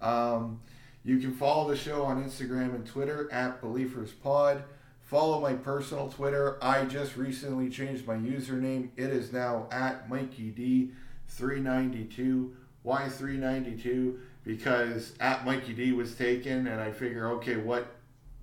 Um, 0.02 0.62
you 1.06 1.20
can 1.20 1.32
follow 1.32 1.70
the 1.70 1.78
show 1.78 2.06
on 2.06 2.24
Instagram 2.24 2.74
and 2.74 2.88
Twitter 2.88 3.32
at 3.32 3.62
BeLeafers 3.62 4.14
Pod. 4.24 4.64
Follow 5.12 5.42
my 5.42 5.56
personal 5.56 6.08
Twitter. 6.08 6.58
I 6.62 6.86
just 6.86 7.18
recently 7.18 7.70
changed 7.70 8.08
my 8.08 8.16
username. 8.16 8.92
It 8.96 9.10
is 9.10 9.34
now 9.34 9.68
at 9.70 10.10
Mikey 10.10 10.52
D 10.52 10.92
392. 11.28 12.56
Why 12.84 13.10
392? 13.10 14.18
Because 14.46 15.14
at 15.20 15.46
Mikey 15.46 15.74
D 15.74 15.92
was 15.92 16.16
taken, 16.16 16.66
and 16.66 16.80
I 16.80 16.92
figure, 16.92 17.30
okay, 17.32 17.58
what 17.58 17.88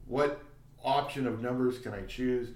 what 0.07 0.42
option 0.85 1.26
of 1.26 1.40
numbers 1.40 1.78
can 1.78 1.94
I 1.94 2.02
choose? 2.02 2.50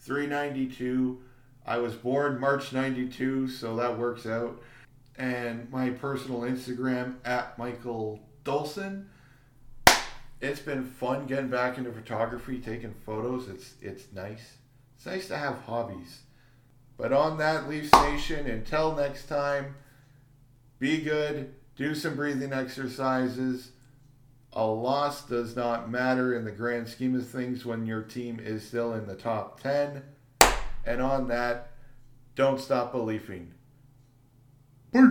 392. 0.00 1.20
I 1.66 1.76
was 1.76 1.94
born 1.94 2.40
March 2.40 2.72
92, 2.72 3.48
so 3.48 3.76
that 3.76 3.98
works 3.98 4.24
out. 4.24 4.62
And 5.18 5.70
my 5.70 5.90
personal 5.90 6.40
Instagram 6.40 7.16
at 7.26 7.58
Michael 7.58 8.20
Dulson, 8.44 9.10
it's 10.40 10.60
been 10.60 10.84
fun 10.84 11.26
getting 11.26 11.48
back 11.48 11.78
into 11.78 11.92
photography, 11.92 12.58
taking 12.58 12.94
photos. 13.04 13.48
It's 13.48 13.74
it's 13.80 14.12
nice. 14.12 14.56
It's 14.96 15.06
nice 15.06 15.28
to 15.28 15.36
have 15.36 15.60
hobbies. 15.62 16.20
But 16.96 17.12
on 17.12 17.38
that, 17.38 17.68
Leafs 17.68 17.92
Nation, 17.92 18.46
until 18.46 18.94
next 18.94 19.26
time, 19.26 19.76
be 20.80 21.00
good, 21.00 21.54
do 21.76 21.94
some 21.94 22.16
breathing 22.16 22.52
exercises. 22.52 23.70
A 24.52 24.66
loss 24.66 25.24
does 25.24 25.54
not 25.54 25.88
matter 25.88 26.36
in 26.36 26.44
the 26.44 26.50
grand 26.50 26.88
scheme 26.88 27.14
of 27.14 27.28
things 27.28 27.64
when 27.64 27.86
your 27.86 28.02
team 28.02 28.40
is 28.40 28.66
still 28.66 28.94
in 28.94 29.06
the 29.06 29.14
top 29.14 29.60
10. 29.60 30.02
And 30.84 31.00
on 31.00 31.28
that, 31.28 31.72
don't 32.34 32.60
stop 32.60 32.90
believing. 32.90 33.52
Peace. 34.92 35.04